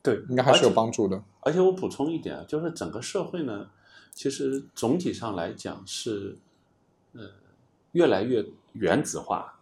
[0.02, 1.22] 对，应该还是有帮助的。
[1.42, 3.70] 而且我补充一点啊，就是整个社会呢，
[4.14, 6.38] 其实总体上来讲是，
[7.14, 7.22] 呃，
[7.92, 9.60] 越来越原子化、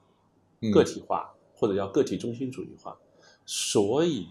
[0.61, 2.97] 嗯个体化，或者叫个体中心主义化。
[3.45, 4.27] 所以，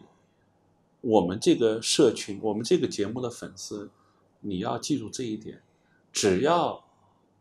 [1.01, 3.91] 我们这个社群，我们这个节目的粉丝，
[4.43, 5.63] 你要记住这一点：
[6.13, 6.85] 只要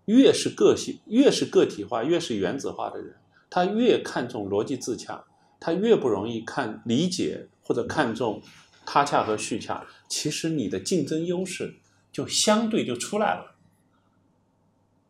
[0.05, 3.15] 越是个性，越是个体化，越是原子化的人，
[3.49, 5.25] 他越看重逻辑自洽，
[5.59, 8.41] 他越不容易看理解或者看重
[8.85, 9.85] 他洽和序洽。
[10.07, 11.75] 其实你的竞争优势
[12.11, 13.55] 就相对就出来了。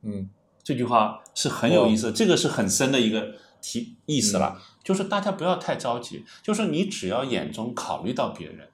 [0.01, 0.29] 嗯
[0.63, 4.61] 这句话是很有意思的，这个是很深的一个题意思了。
[4.83, 8.69] 就是大家不要太着急，就是你只要眼中考虑到别人，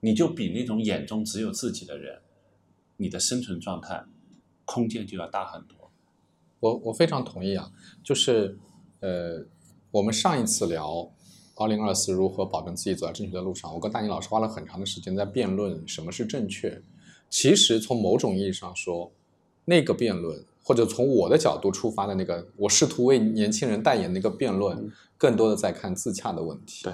[0.00, 2.20] 你就比那种眼中只有自己的人，
[2.98, 4.04] 你的生存状态
[4.66, 5.90] 空间就要大很多。
[6.60, 7.72] 我我非常同意啊，
[8.04, 8.58] 就是
[9.00, 9.46] 呃，
[9.90, 11.10] 我们上一次聊
[11.54, 16.82] 二零二四如何保证自己走在正确的路上，我跟大宁老师花了很长的时间在辩论什么是正确。
[17.30, 19.12] 其实从某种意义上说，
[19.64, 26.84] 那个辩论或者从我的角度出发的那个，我试图为年轻人代言那个辩论，更多的在看自洽的问题。
[26.84, 26.92] 对，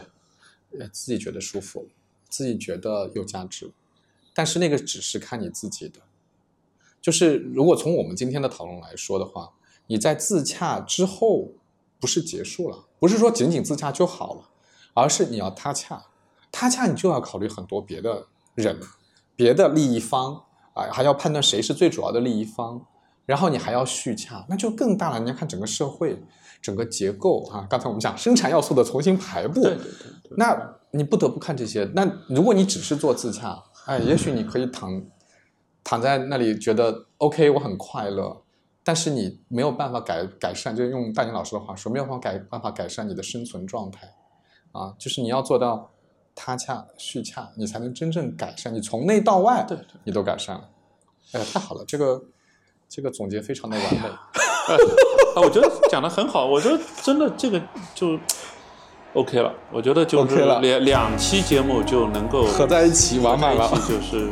[0.81, 1.89] 呃，自己觉得舒服，
[2.29, 3.71] 自己觉得有价值，
[4.35, 6.01] 但是那个只是看你自己的。
[7.01, 9.53] 就是如果从我们今天的讨论来说的话，
[9.87, 11.53] 你在自洽之后
[12.01, 14.49] 不是结束了，不是说仅仅自洽就好了，
[14.95, 16.07] 而是你要他洽，
[16.51, 18.81] 他洽你就要考虑很多别的人、
[19.37, 22.87] 别的利益方啊，还要判断谁是最主要的利益方，
[23.27, 25.21] 然后你还要续洽，那就更大了。
[25.21, 26.23] 你要看整个社会、
[26.63, 31.85] 整个结构啊，刚才我们讲生产要素的重新排布，对对对对，那你不得不看这些。
[31.95, 35.03] 那如果你只是做自洽，哎，也许你可以躺
[35.83, 38.43] 躺在那里觉得 OK，我很快乐，
[38.83, 44.09] 但是你没有办法改改善，就用大宁老师的话说，没有办法改办法改善你的生存状态
[44.73, 45.91] 啊，就是你要做到
[46.35, 50.71] 他恰续恰，你才能真正改善，你从内到外，对对你都改善了。
[51.33, 52.25] 哎呀，太好了，这个
[52.89, 54.09] 这个总结非常的完美。
[55.37, 57.61] 啊，我觉得讲的很好，我觉得真的这个
[57.95, 58.19] 就
[59.15, 59.53] OK 了。
[59.73, 64.29] 我觉得就是两两期节目就能够合在一起完满了就是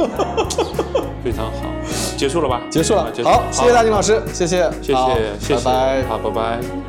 [1.24, 1.72] 非常好。
[2.16, 2.60] 结束了吧？
[2.70, 4.96] 结束了啊，结束好，谢谢大金老师，谢谢，谢谢
[5.40, 6.02] 谢谢好，拜拜。
[6.08, 6.81] 好，拜拜。